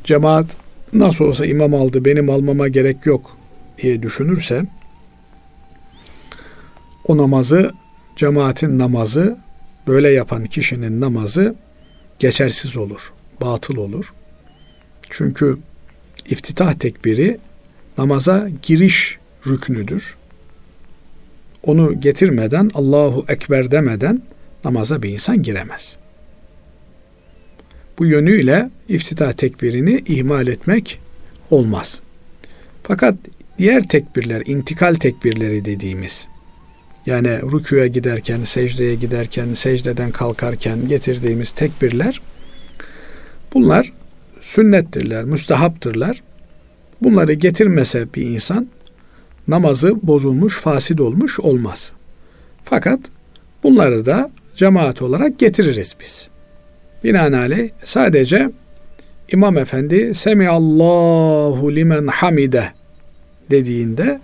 cemaat 0.05 0.57
nasıl 0.92 1.24
olsa 1.24 1.46
imam 1.46 1.74
aldı 1.74 2.05
benim 2.05 2.31
almama 2.31 2.68
gerek 2.68 3.07
yok 3.07 3.37
diye 3.79 4.03
düşünürse 4.03 4.62
o 7.09 7.16
namazı 7.16 7.72
cemaatin 8.16 8.79
namazı 8.79 9.38
böyle 9.87 10.09
yapan 10.11 10.44
kişinin 10.44 11.00
namazı 11.00 11.55
geçersiz 12.18 12.76
olur, 12.76 13.12
batıl 13.40 13.76
olur. 13.76 14.14
Çünkü 15.11 15.59
iftitah 16.26 16.74
tekbiri 16.74 17.38
namaza 17.98 18.48
giriş 18.62 19.18
rüknüdür. 19.46 20.16
Onu 21.62 22.00
getirmeden 22.00 22.70
Allahu 22.74 23.24
Ekber 23.29 23.70
demeden 23.70 24.22
namaza 24.64 25.03
bir 25.03 25.11
insan 25.11 25.43
giremez. 25.43 25.99
Bu 28.01 28.07
yönüyle 28.07 28.70
iftitah 28.88 29.32
tekbirini 29.32 30.03
ihmal 30.07 30.46
etmek 30.46 31.01
olmaz. 31.51 32.01
Fakat 32.82 33.14
diğer 33.59 33.88
tekbirler, 33.88 34.42
intikal 34.46 34.94
tekbirleri 34.94 35.64
dediğimiz 35.64 36.28
yani 37.07 37.28
rüküye 37.28 37.88
giderken, 37.88 38.44
secdeye 38.44 38.94
giderken, 38.94 39.55
secdeden 39.55 40.11
kalkarken 40.11 40.88
getirdiğimiz 40.88 41.51
tekbirler 41.51 42.20
bunlar 43.55 43.92
sünnettirler, 44.40 45.24
müstehaptırlar. 45.24 46.22
Bunları 47.03 47.32
getirmese 47.32 48.14
bir 48.14 48.22
insan 48.22 48.68
namazı 49.48 50.07
bozulmuş, 50.07 50.59
fasit 50.59 51.01
olmuş 51.01 51.40
olmaz. 51.40 51.92
Fakat 52.64 53.01
bunları 53.62 54.07
da 54.07 54.30
cemaat 54.57 55.03
olarak 55.03 55.38
getiririz 55.38 55.96
biz. 56.01 56.30
Binaenaleyh 57.05 57.70
sadece 57.84 58.51
İmam 59.32 59.59
Efendi 59.59 60.14
Semiallahu 60.14 61.74
limen 61.76 62.07
hamide 62.07 62.64
dediğinde 63.51 64.20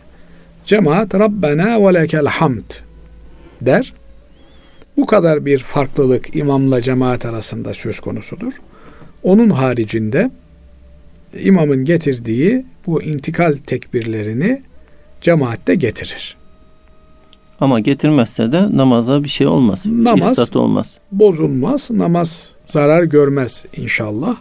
cemaat 0.67 1.15
Rabbena 1.15 1.81
ve 1.89 1.95
lekel 1.95 2.27
hamd 2.27 2.71
der. 3.61 3.93
Bu 4.97 5.07
kadar 5.07 5.47
bir 5.47 5.59
farklılık 5.59 6.37
imamla 6.37 6.83
cemaat 6.83 7.27
arasında 7.27 7.75
söz 7.75 8.01
konusudur. 8.01 8.53
Onun 9.23 9.51
haricinde 9.51 10.31
imamın 11.41 11.85
getirdiği 11.85 12.65
bu 12.87 13.03
intikal 13.03 13.57
tekbirlerini 13.67 14.63
cemaatte 15.21 15.75
getirir. 15.75 16.37
Ama 17.61 17.81
getirmezse 17.81 18.53
de 18.53 18.77
namaza 18.77 19.25
bir 19.25 19.29
şey 19.29 19.47
olmaz. 19.47 19.83
Namaz- 19.87 20.31
İfsat 20.31 20.57
olmaz. 20.57 20.99
Bozulmaz, 21.13 21.91
namaz 21.91 22.53
zarar 22.67 23.03
görmez 23.03 23.65
inşallah. 23.77 24.37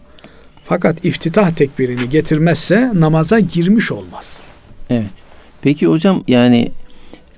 Fakat 0.64 1.06
iftitah 1.06 1.52
tekbirini 1.52 2.10
getirmezse 2.10 2.92
namaza 2.94 3.40
girmiş 3.40 3.92
olmaz. 3.92 4.42
Evet. 4.90 5.12
Peki 5.62 5.88
hocam 5.88 6.24
yani 6.28 6.72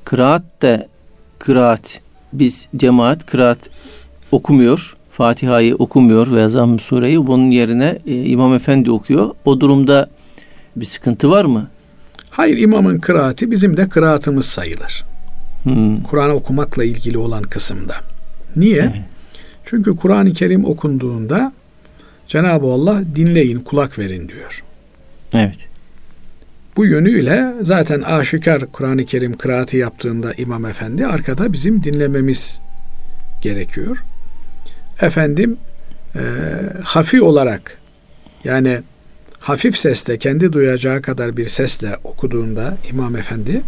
kıraat 0.03 0.43
da 0.61 0.87
kıraat 1.39 1.99
biz 2.33 2.67
cemaat 2.75 3.25
kıraat 3.25 3.59
okumuyor. 4.31 4.97
Fatiha'yı 5.09 5.75
okumuyor 5.75 6.31
veya 6.31 6.49
zamm 6.49 6.79
sureyi 6.79 7.27
bunun 7.27 7.51
yerine 7.51 7.99
e, 8.05 8.15
İmam 8.15 8.53
Efendi 8.53 8.91
okuyor. 8.91 9.29
O 9.45 9.59
durumda 9.59 10.09
bir 10.75 10.85
sıkıntı 10.85 11.29
var 11.29 11.45
mı? 11.45 11.69
Hayır 12.29 12.57
imamın 12.57 12.99
kıraati 12.99 13.51
bizim 13.51 13.77
de 13.77 13.89
kıraatımız 13.89 14.45
sayılır. 14.45 15.05
Hmm. 15.63 16.03
Kur'an 16.03 16.29
okumakla 16.29 16.83
ilgili 16.83 17.17
olan 17.17 17.43
kısımda. 17.43 17.95
Niye? 18.55 18.79
Evet. 18.79 19.16
Çünkü 19.69 19.95
Kur'an-ı 19.95 20.33
Kerim 20.33 20.65
okunduğunda 20.65 21.53
Cenab-ı 22.27 22.67
Allah 22.67 23.01
dinleyin, 23.15 23.59
kulak 23.59 23.99
verin 23.99 24.27
diyor. 24.27 24.63
Evet. 25.33 25.57
Bu 26.77 26.85
yönüyle 26.85 27.53
zaten 27.61 28.01
aşikar 28.01 28.71
Kur'an-ı 28.71 29.05
Kerim 29.05 29.37
kıraati 29.37 29.77
yaptığında 29.77 30.33
İmam 30.33 30.65
Efendi 30.65 31.05
arkada 31.05 31.53
bizim 31.53 31.83
dinlememiz 31.83 32.59
gerekiyor. 33.41 34.03
Efendim 35.01 35.57
e, 36.15 36.21
hafi 36.83 37.21
olarak 37.21 37.77
yani 38.43 38.79
hafif 39.39 39.77
sesle 39.77 40.17
kendi 40.17 40.53
duyacağı 40.53 41.01
kadar 41.01 41.37
bir 41.37 41.45
sesle 41.45 41.97
okuduğunda 42.03 42.77
İmam 42.91 43.15
Efendi 43.15 43.61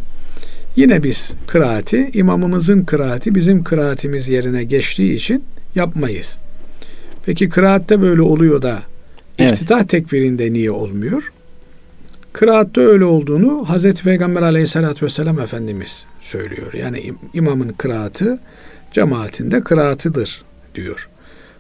yine 0.76 1.04
biz 1.04 1.34
kıraati 1.48 2.10
imamımızın 2.14 2.82
kıraati 2.82 3.36
bizim 3.36 3.64
kıraatimiz 3.64 4.30
yerine 4.30 4.64
geçtiği 4.64 5.16
için 5.16 5.44
yapmayız. 5.76 6.38
Peki 7.26 7.50
kıraatte 7.50 8.02
böyle 8.02 8.22
oluyor 8.22 8.62
da 8.62 8.80
Evet. 9.40 9.54
iftitah 9.54 9.84
tekbirinde 9.84 10.54
niye 10.54 10.72
olmuyor? 10.72 11.34
Kıraatte 12.34 12.82
öyle 12.82 13.06
olduğunu 13.06 13.70
Hazreti 13.70 14.04
Peygamber 14.04 14.42
aleyhissalatü 14.42 15.06
vesselam 15.06 15.40
Efendimiz 15.40 16.06
söylüyor. 16.22 16.74
Yani 16.74 16.98
im- 17.00 17.16
imamın 17.34 17.70
kıraatı 17.78 18.40
cemaatinde 18.94 19.64
kıraatıdır 19.64 20.42
diyor. 20.76 21.10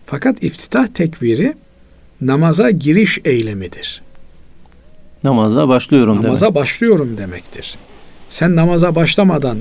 Fakat 0.06 0.44
iftitah 0.44 0.88
tekbiri 0.88 1.54
namaza 2.22 2.70
giriş 2.70 3.20
eylemidir. 3.26 4.02
Namaza 5.24 5.68
başlıyorum 5.68 6.24
Namaza 6.24 6.46
demek. 6.46 6.56
başlıyorum 6.56 7.18
demektir. 7.18 7.78
Sen 8.30 8.56
namaza 8.56 8.96
başlamadan 8.96 9.58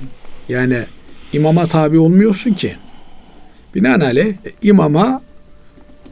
yani 0.48 0.82
imama 1.32 1.66
tabi 1.66 1.98
olmuyorsun 1.98 2.52
ki. 2.52 2.76
Binaenaleyh 3.74 4.34
imama 4.62 5.22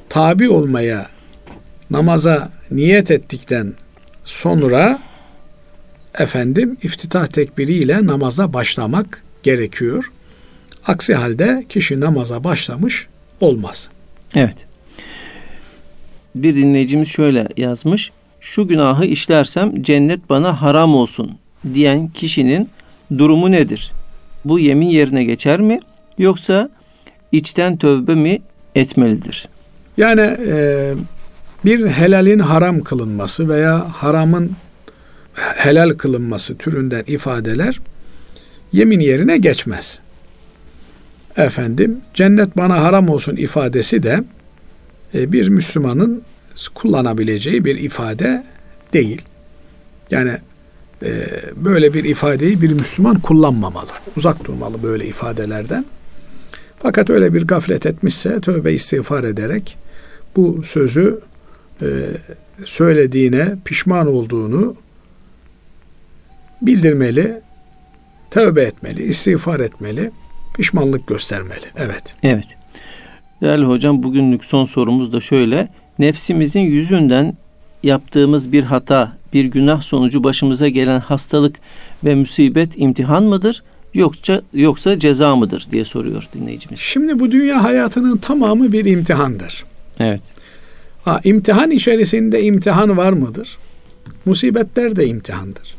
tabi 0.09 0.49
olmaya 0.49 1.07
namaza 1.91 2.51
niyet 2.71 3.11
ettikten 3.11 3.75
sonra 4.25 4.99
efendim 6.19 6.77
iftitah 6.83 7.27
tekbiriyle 7.27 8.07
namaza 8.07 8.53
başlamak 8.53 9.23
gerekiyor. 9.43 10.13
Aksi 10.87 11.15
halde 11.15 11.65
kişi 11.69 12.01
namaza 12.01 12.45
başlamış 12.45 13.07
olmaz. 13.41 13.91
Evet. 14.35 14.67
Bir 16.35 16.57
dinleyicimiz 16.57 17.09
şöyle 17.09 17.49
yazmış. 17.57 18.11
Şu 18.41 18.69
günahı 18.69 19.05
işlersem 19.05 19.83
cennet 19.83 20.31
bana 20.31 20.63
haram 20.63 20.95
olsun 20.95 21.39
diyen 21.75 22.09
kişinin 22.09 22.71
durumu 23.19 23.51
nedir? 23.51 23.93
Bu 24.45 24.59
yemin 24.59 24.87
yerine 24.89 25.25
geçer 25.25 25.61
mi? 25.61 25.81
Yoksa 26.19 26.71
içten 27.33 27.77
tövbe 27.77 28.15
mi 28.15 28.43
etmelidir? 28.75 29.49
Yani 29.97 30.37
e, 30.47 30.95
bir 31.65 31.87
helalin 31.87 32.39
haram 32.39 32.81
kılınması 32.81 33.49
veya 33.49 33.87
haramın 33.93 34.53
helal 35.35 35.91
kılınması 35.91 36.57
türünden 36.57 37.05
ifadeler 37.07 37.81
yemin 38.73 39.01
yerine 39.01 39.37
geçmez. 39.39 40.01
Efendim 41.37 42.01
cennet 42.15 42.57
bana 42.57 42.83
haram 42.83 43.09
olsun 43.09 43.37
ifadesi 43.37 44.03
de 44.03 44.25
e, 45.15 45.33
bir 45.33 45.49
Müslümanın 45.49 46.23
kullanabileceği 46.75 47.65
bir 47.65 47.77
ifade 47.77 48.45
değil. 48.93 49.23
Yani 50.11 50.33
e, 51.03 51.11
böyle 51.57 51.95
bir 51.95 52.05
ifadeyi 52.05 52.63
bir 52.63 52.73
Müslüman 52.73 53.21
kullanmamalı. 53.21 53.91
Uzak 54.17 54.45
durmalı 54.45 54.83
böyle 54.83 55.07
ifadelerden. 55.07 55.85
Fakat 56.79 57.11
öyle 57.11 57.35
bir 57.35 57.47
gaflet 57.47 57.87
etmişse 57.87 58.41
tövbe 58.41 58.73
istiğfar 58.73 59.25
ederek 59.25 59.77
bu 60.37 60.63
sözü 60.63 61.21
e, 61.83 61.87
söylediğine 62.65 63.55
pişman 63.65 64.07
olduğunu 64.07 64.77
bildirmeli, 66.63 67.41
tövbe 68.31 68.63
etmeli, 68.63 69.03
istiğfar 69.03 69.61
etmeli, 69.61 70.11
pişmanlık 70.57 71.07
göstermeli. 71.07 71.67
Evet. 71.77 72.03
Evet. 72.23 72.47
Değerli 73.41 73.65
hocam 73.65 74.03
bugünlük 74.03 74.45
son 74.45 74.65
sorumuz 74.65 75.13
da 75.13 75.21
şöyle. 75.21 75.69
Nefsimizin 75.99 76.61
yüzünden 76.61 77.37
yaptığımız 77.83 78.53
bir 78.53 78.63
hata, 78.63 79.13
bir 79.33 79.45
günah 79.45 79.81
sonucu 79.81 80.25
başımıza 80.25 80.69
gelen 80.69 81.01
hastalık 81.01 81.57
ve 82.05 82.15
musibet 82.15 82.73
imtihan 82.77 83.25
mıdır? 83.25 83.63
Yoksa 83.97 84.43
yoksa 84.53 84.99
ceza 84.99 85.37
mıdır 85.37 85.67
diye 85.73 85.85
soruyor 85.85 86.29
dinleyicimiz. 86.35 86.81
Şimdi 86.81 87.19
bu 87.19 87.31
dünya 87.31 87.65
hayatının 87.65 88.17
tamamı 88.17 88.73
bir 88.73 88.85
imtihandır. 88.85 89.65
Evet. 90.01 90.21
Ha, 91.05 91.21
imtihan 91.25 91.71
içerisinde 91.71 92.43
imtihan 92.43 92.97
var 92.97 93.13
mıdır? 93.13 93.59
Musibetler 94.25 94.97
de 94.97 95.07
imtihandır. 95.07 95.75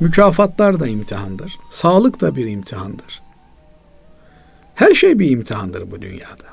Mükafatlar 0.00 0.80
da 0.80 0.86
imtihandır. 0.86 1.52
Sağlık 1.70 2.20
da 2.20 2.36
bir 2.36 2.46
imtihandır. 2.46 3.22
Her 4.74 4.94
şey 4.94 5.18
bir 5.18 5.30
imtihandır 5.30 5.90
bu 5.90 6.02
dünyada. 6.02 6.46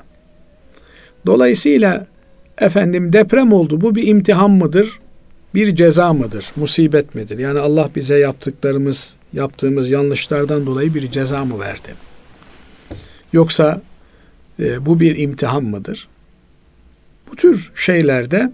Dolayısıyla 1.26 2.06
efendim 2.58 3.12
deprem 3.12 3.52
oldu. 3.52 3.80
Bu 3.80 3.94
bir 3.94 4.06
imtihan 4.06 4.50
mıdır? 4.50 4.98
Bir 5.54 5.74
ceza 5.74 6.12
mıdır? 6.12 6.52
Musibet 6.56 7.14
midir? 7.14 7.38
Yani 7.38 7.58
Allah 7.60 7.90
bize 7.96 8.18
yaptıklarımız, 8.18 9.14
yaptığımız 9.34 9.90
yanlışlardan 9.90 10.66
dolayı 10.66 10.94
bir 10.94 11.10
ceza 11.10 11.44
mı 11.44 11.60
verdi? 11.60 11.94
Yoksa 13.32 13.82
e, 14.60 14.86
bu 14.86 15.00
bir 15.00 15.18
imtihan 15.18 15.64
mıdır? 15.64 16.08
Bu 17.30 17.36
tür 17.36 17.72
şeylerde 17.74 18.52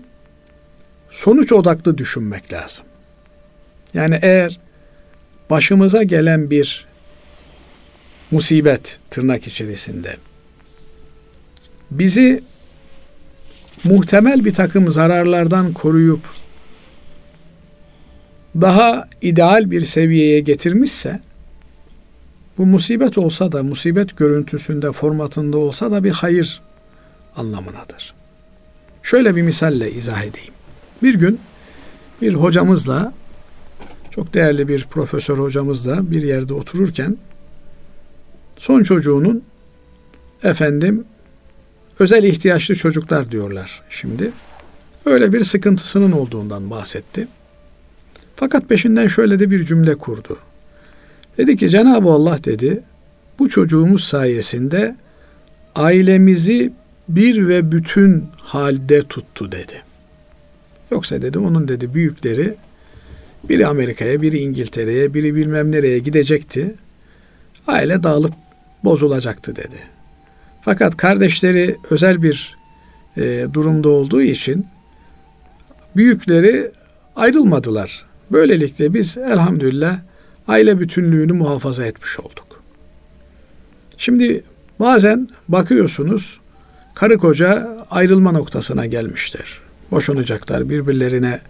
sonuç 1.10 1.52
odaklı 1.52 1.98
düşünmek 1.98 2.52
lazım. 2.52 2.86
Yani 3.94 4.18
eğer 4.22 4.60
başımıza 5.50 6.02
gelen 6.02 6.50
bir 6.50 6.86
musibet 8.30 8.98
tırnak 9.10 9.46
içerisinde 9.46 10.16
bizi 11.90 12.42
muhtemel 13.84 14.44
bir 14.44 14.54
takım 14.54 14.90
zararlardan 14.90 15.72
koruyup 15.72 16.20
daha 18.54 19.08
ideal 19.22 19.70
bir 19.70 19.84
seviyeye 19.84 20.40
getirmişse 20.40 21.20
bu 22.58 22.66
musibet 22.66 23.18
olsa 23.18 23.52
da 23.52 23.62
musibet 23.62 24.16
görüntüsünde 24.16 24.92
formatında 24.92 25.58
olsa 25.58 25.90
da 25.90 26.04
bir 26.04 26.10
hayır 26.10 26.60
anlamındadır. 27.36 28.14
Şöyle 29.02 29.36
bir 29.36 29.42
misalle 29.42 29.92
izah 29.92 30.22
edeyim. 30.22 30.54
Bir 31.02 31.14
gün 31.14 31.40
bir 32.22 32.34
hocamızla 32.34 33.12
çok 34.10 34.34
değerli 34.34 34.68
bir 34.68 34.84
profesör 34.84 35.38
hocamızla 35.38 36.10
bir 36.10 36.22
yerde 36.22 36.54
otururken 36.54 37.16
son 38.56 38.82
çocuğunun 38.82 39.44
efendim 40.42 41.04
özel 41.98 42.24
ihtiyaçlı 42.24 42.74
çocuklar 42.74 43.30
diyorlar 43.30 43.82
şimdi. 43.90 44.32
Öyle 45.04 45.32
bir 45.32 45.44
sıkıntısının 45.44 46.12
olduğundan 46.12 46.70
bahsetti. 46.70 47.28
Fakat 48.40 48.68
peşinden 48.68 49.06
şöyle 49.06 49.38
de 49.38 49.50
bir 49.50 49.66
cümle 49.66 49.94
kurdu. 49.94 50.38
Dedi 51.38 51.56
ki 51.56 51.70
Cenab-ı 51.70 52.08
Allah 52.08 52.44
dedi 52.44 52.82
bu 53.38 53.48
çocuğumuz 53.48 54.04
sayesinde 54.04 54.96
ailemizi 55.74 56.72
bir 57.08 57.48
ve 57.48 57.72
bütün 57.72 58.24
halde 58.42 59.02
tuttu 59.02 59.52
dedi. 59.52 59.82
Yoksa 60.90 61.22
dedi 61.22 61.38
onun 61.38 61.68
dedi 61.68 61.94
büyükleri 61.94 62.54
biri 63.48 63.66
Amerika'ya, 63.66 64.22
biri 64.22 64.38
İngiltere'ye, 64.38 65.14
biri 65.14 65.34
bilmem 65.34 65.72
nereye 65.72 65.98
gidecekti. 65.98 66.74
Aile 67.66 68.02
dağılıp 68.02 68.32
bozulacaktı 68.84 69.56
dedi. 69.56 69.78
Fakat 70.62 70.96
kardeşleri 70.96 71.76
özel 71.90 72.22
bir 72.22 72.56
e, 73.16 73.46
durumda 73.52 73.88
olduğu 73.88 74.22
için 74.22 74.66
büyükleri 75.96 76.70
ayrılmadılar. 77.16 78.09
Böylelikle 78.32 78.94
biz 78.94 79.18
elhamdülillah 79.18 79.98
aile 80.48 80.80
bütünlüğünü 80.80 81.32
muhafaza 81.32 81.86
etmiş 81.86 82.20
olduk. 82.20 82.62
Şimdi 83.98 84.44
bazen 84.80 85.28
bakıyorsunuz 85.48 86.40
karı 86.94 87.18
koca 87.18 87.76
ayrılma 87.90 88.32
noktasına 88.32 88.86
gelmişler. 88.86 89.60
Boşanacaklar 89.90 90.68
birbirlerine. 90.68 91.40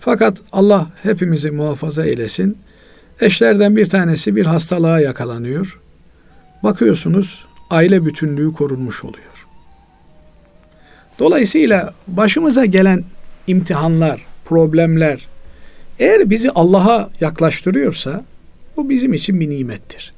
Fakat 0.00 0.38
Allah 0.52 0.86
hepimizi 1.02 1.50
muhafaza 1.50 2.04
eylesin. 2.04 2.58
Eşlerden 3.20 3.76
bir 3.76 3.86
tanesi 3.86 4.36
bir 4.36 4.46
hastalığa 4.46 5.00
yakalanıyor. 5.00 5.80
Bakıyorsunuz 6.62 7.46
aile 7.70 8.06
bütünlüğü 8.06 8.52
korunmuş 8.52 9.04
oluyor. 9.04 9.46
Dolayısıyla 11.18 11.94
başımıza 12.08 12.64
gelen 12.64 13.04
imtihanlar, 13.46 14.26
problemler 14.44 15.28
eğer 15.98 16.30
bizi 16.30 16.50
Allah'a 16.50 17.10
yaklaştırıyorsa 17.20 18.24
bu 18.76 18.90
bizim 18.90 19.14
için 19.14 19.40
bir 19.40 19.50
nimettir. 19.50 20.14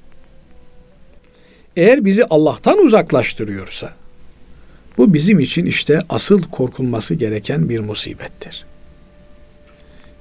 Eğer 1.76 2.04
bizi 2.04 2.24
Allah'tan 2.24 2.78
uzaklaştırıyorsa 2.78 3.92
bu 4.98 5.14
bizim 5.14 5.40
için 5.40 5.66
işte 5.66 6.02
asıl 6.08 6.42
korkulması 6.42 7.14
gereken 7.14 7.68
bir 7.68 7.80
musibettir. 7.80 8.64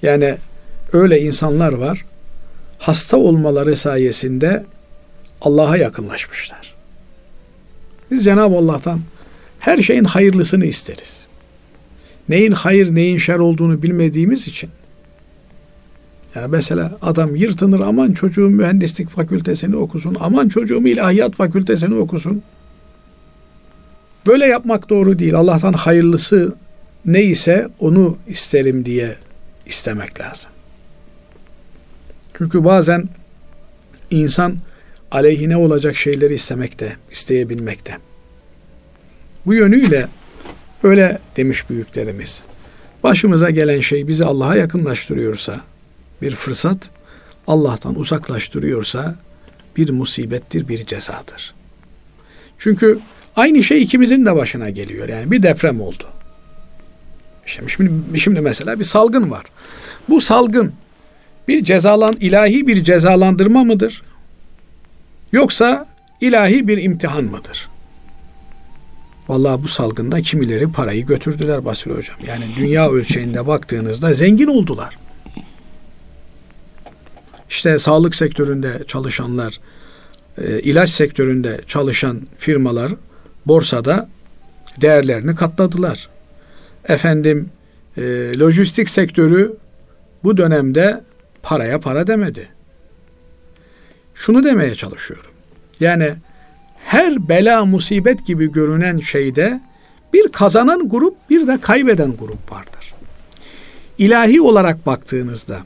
Yani 0.02 0.36
öyle 0.94 1.22
insanlar 1.22 1.74
var 1.74 2.06
hasta 2.80 3.18
olmaları 3.18 3.76
sayesinde 3.76 4.66
Allah'a 5.42 5.78
yakınlaşmışlar. 5.78 6.76
Biz 8.12 8.24
Cenab-ı 8.24 8.56
Allah'tan 8.56 9.02
her 9.60 9.78
şeyin 9.78 10.04
hayırlısını 10.04 10.66
isteriz. 10.66 11.28
Neyin 12.30 12.52
hayır 12.52 12.96
neyin 12.96 13.18
şer 13.18 13.40
olduğunu 13.40 13.84
bilmediğimiz 13.84 14.48
için 14.48 14.70
yani 16.36 16.48
mesela 16.48 16.98
adam 17.02 17.36
yırtınır 17.36 17.80
aman 17.80 18.12
çocuğum 18.12 18.50
mühendislik 18.50 19.10
fakültesini 19.10 19.76
okusun, 19.76 20.18
aman 20.20 20.48
çocuğum 20.48 20.88
ilahiyat 20.88 21.36
fakültesini 21.36 21.96
okusun. 21.96 22.44
Böyle 24.28 24.46
yapmak 24.46 24.90
doğru 24.90 25.20
değil. 25.20 25.36
Allah'tan 25.36 25.74
hayırlısı 25.74 26.56
neyse 27.06 27.68
onu 27.80 28.18
isterim 28.28 28.86
diye 28.86 29.16
istemek 29.66 30.20
lazım. 30.20 30.52
Çünkü 32.34 32.64
bazen 32.64 33.10
insan 34.12 34.58
aleyhine 35.12 35.58
olacak 35.58 35.96
şeyleri 35.98 36.34
istemekte, 36.34 36.96
isteyebilmekte. 37.12 37.98
Bu 39.46 39.54
yönüyle 39.54 40.08
öyle 40.84 41.20
demiş 41.38 41.70
büyüklerimiz. 41.70 42.42
Başımıza 43.04 43.50
gelen 43.50 43.80
şey 43.80 44.08
bizi 44.08 44.26
Allah'a 44.26 44.56
yakınlaştırıyorsa 44.56 45.62
bir 46.22 46.36
fırsat, 46.36 46.90
Allah'tan 47.48 47.96
uzaklaştırıyorsa 48.00 49.16
bir 49.78 49.90
musibettir, 49.90 50.68
bir 50.68 50.86
cezadır. 50.86 51.54
Çünkü 52.58 53.00
aynı 53.36 53.64
şey 53.64 53.82
ikimizin 53.82 54.26
de 54.26 54.36
başına 54.36 54.70
geliyor. 54.70 55.10
Yani 55.10 55.32
bir 55.32 55.44
deprem 55.44 55.82
oldu. 55.82 56.04
Şimdi, 57.46 58.20
şimdi, 58.20 58.42
mesela 58.42 58.80
bir 58.80 58.84
salgın 58.84 59.32
var. 59.32 59.46
Bu 60.10 60.22
salgın 60.22 60.74
bir 61.48 61.64
cezalan 61.64 62.14
ilahi 62.20 62.68
bir 62.68 62.84
cezalandırma 62.84 63.64
mıdır? 63.64 64.04
Yoksa 65.32 65.88
ilahi 66.22 66.68
bir 66.68 66.84
imtihan 66.84 67.24
mıdır? 67.24 67.70
Vallahi 69.28 69.64
bu 69.64 69.68
salgında 69.68 70.22
kimileri 70.22 70.72
parayı 70.72 71.06
götürdüler 71.06 71.66
Basri 71.66 71.92
Hocam. 71.92 72.18
Yani 72.28 72.44
dünya 72.58 72.90
ölçeğinde 72.90 73.48
baktığınızda 73.48 74.14
zengin 74.14 74.48
oldular. 74.48 74.98
İşte 77.56 77.80
sağlık 77.80 78.16
sektöründe 78.16 78.84
çalışanlar, 78.88 79.60
e, 80.38 80.60
ilaç 80.60 80.90
sektöründe 80.90 81.62
çalışan 81.68 82.22
firmalar 82.38 82.92
borsada 83.46 84.10
değerlerini 84.82 85.36
katladılar. 85.36 86.10
Efendim 86.88 87.50
e, 87.98 88.02
lojistik 88.40 88.90
sektörü 88.90 89.56
bu 90.24 90.38
dönemde 90.38 91.04
paraya 91.44 91.80
para 91.80 92.08
demedi. 92.08 92.48
Şunu 94.16 94.44
demeye 94.44 94.76
çalışıyorum. 94.76 95.32
Yani 95.80 96.14
her 96.78 97.30
bela 97.30 97.66
musibet 97.66 98.26
gibi 98.26 98.52
görünen 98.52 99.00
şeyde 99.00 99.62
bir 100.14 100.28
kazanan 100.32 100.90
grup 100.90 101.16
bir 101.30 101.48
de 101.48 101.62
kaybeden 101.62 102.16
grup 102.18 102.52
vardır. 102.52 102.94
İlahi 103.98 104.42
olarak 104.42 104.86
baktığınızda 104.86 105.60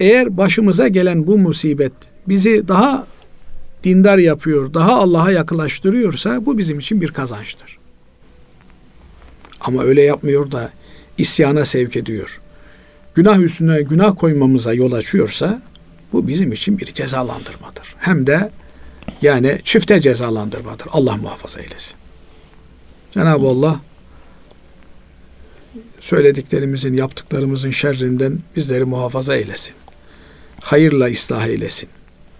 eğer 0.00 0.36
başımıza 0.36 0.88
gelen 0.88 1.26
bu 1.26 1.38
musibet 1.38 1.92
bizi 2.28 2.68
daha 2.68 3.06
dindar 3.84 4.18
yapıyor, 4.18 4.74
daha 4.74 4.92
Allah'a 4.92 5.30
yaklaştırıyorsa 5.30 6.46
bu 6.46 6.58
bizim 6.58 6.78
için 6.78 7.00
bir 7.00 7.08
kazançtır. 7.08 7.78
Ama 9.60 9.82
öyle 9.82 10.02
yapmıyor 10.02 10.52
da 10.52 10.70
isyana 11.18 11.64
sevk 11.64 11.96
ediyor. 11.96 12.40
Günah 13.14 13.38
üstüne 13.38 13.82
günah 13.82 14.16
koymamıza 14.16 14.74
yol 14.74 14.92
açıyorsa 14.92 15.62
bu 16.12 16.28
bizim 16.28 16.52
için 16.52 16.78
bir 16.78 16.86
cezalandırmadır. 16.86 17.94
Hem 17.98 18.26
de 18.26 18.50
yani 19.22 19.60
çifte 19.64 20.00
cezalandırmadır. 20.00 20.86
Allah 20.92 21.16
muhafaza 21.16 21.60
eylesin. 21.60 21.94
Cenab-ı 23.14 23.46
Allah 23.46 23.80
söylediklerimizin, 26.00 26.94
yaptıklarımızın 26.94 27.70
şerrinden 27.70 28.38
bizleri 28.56 28.84
muhafaza 28.84 29.36
eylesin. 29.36 29.74
Hayırla 30.62 31.06
ıslah 31.10 31.46
eylesin 31.46 31.88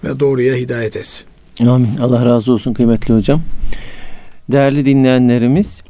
ve 0.04 0.20
doğruya 0.20 0.54
hidayet 0.54 0.96
etsin. 0.96 1.26
Amin. 1.68 1.96
Allah 2.00 2.26
razı 2.26 2.52
olsun 2.52 2.74
kıymetli 2.74 3.14
hocam. 3.14 3.42
Değerli 4.52 4.86
dinleyenlerimiz, 4.86 5.82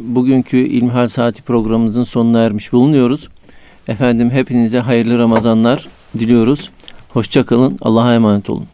bugünkü 0.00 0.56
İlmihal 0.56 1.08
Saati 1.08 1.42
programımızın 1.42 2.04
sonuna 2.04 2.42
ermiş 2.42 2.72
bulunuyoruz. 2.72 3.28
Efendim 3.88 4.30
hepinize 4.30 4.78
hayırlı 4.78 5.18
Ramazanlar 5.18 5.88
diliyoruz. 6.18 6.70
Hoşçakalın. 7.08 7.78
Allah'a 7.80 8.14
emanet 8.14 8.50
olun. 8.50 8.66